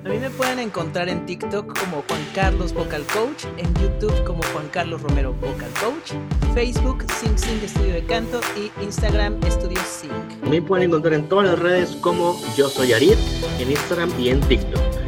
A 0.04 0.08
mí 0.08 0.18
me 0.18 0.30
pueden 0.30 0.60
encontrar 0.60 1.08
en 1.08 1.26
TikTok 1.26 1.76
como 1.76 2.04
Juan 2.06 2.20
Carlos 2.36 2.72
Vocal 2.72 3.02
Coach, 3.12 3.46
en 3.56 3.74
YouTube 3.74 4.14
como 4.22 4.44
Juan 4.52 4.68
Carlos 4.70 5.02
Romero 5.02 5.32
Vocal 5.32 5.70
Coach, 5.80 6.12
Facebook 6.54 7.04
Sing 7.14 7.36
Sing 7.36 7.58
Estudio 7.64 7.94
de 7.94 8.04
Canto 8.04 8.40
y 8.56 8.70
Instagram 8.84 9.40
Estudio 9.44 9.80
Sing. 9.84 10.12
A 10.44 10.48
mí 10.48 10.60
me 10.60 10.62
pueden 10.62 10.90
encontrar 10.90 11.14
en 11.14 11.28
todas 11.28 11.46
las 11.46 11.58
redes 11.58 11.96
como 12.00 12.40
Yo 12.56 12.68
Soy 12.68 12.92
Arid, 12.92 13.14
en 13.58 13.72
Instagram 13.72 14.12
y 14.20 14.28
en 14.28 14.40
TikTok. 14.42 15.05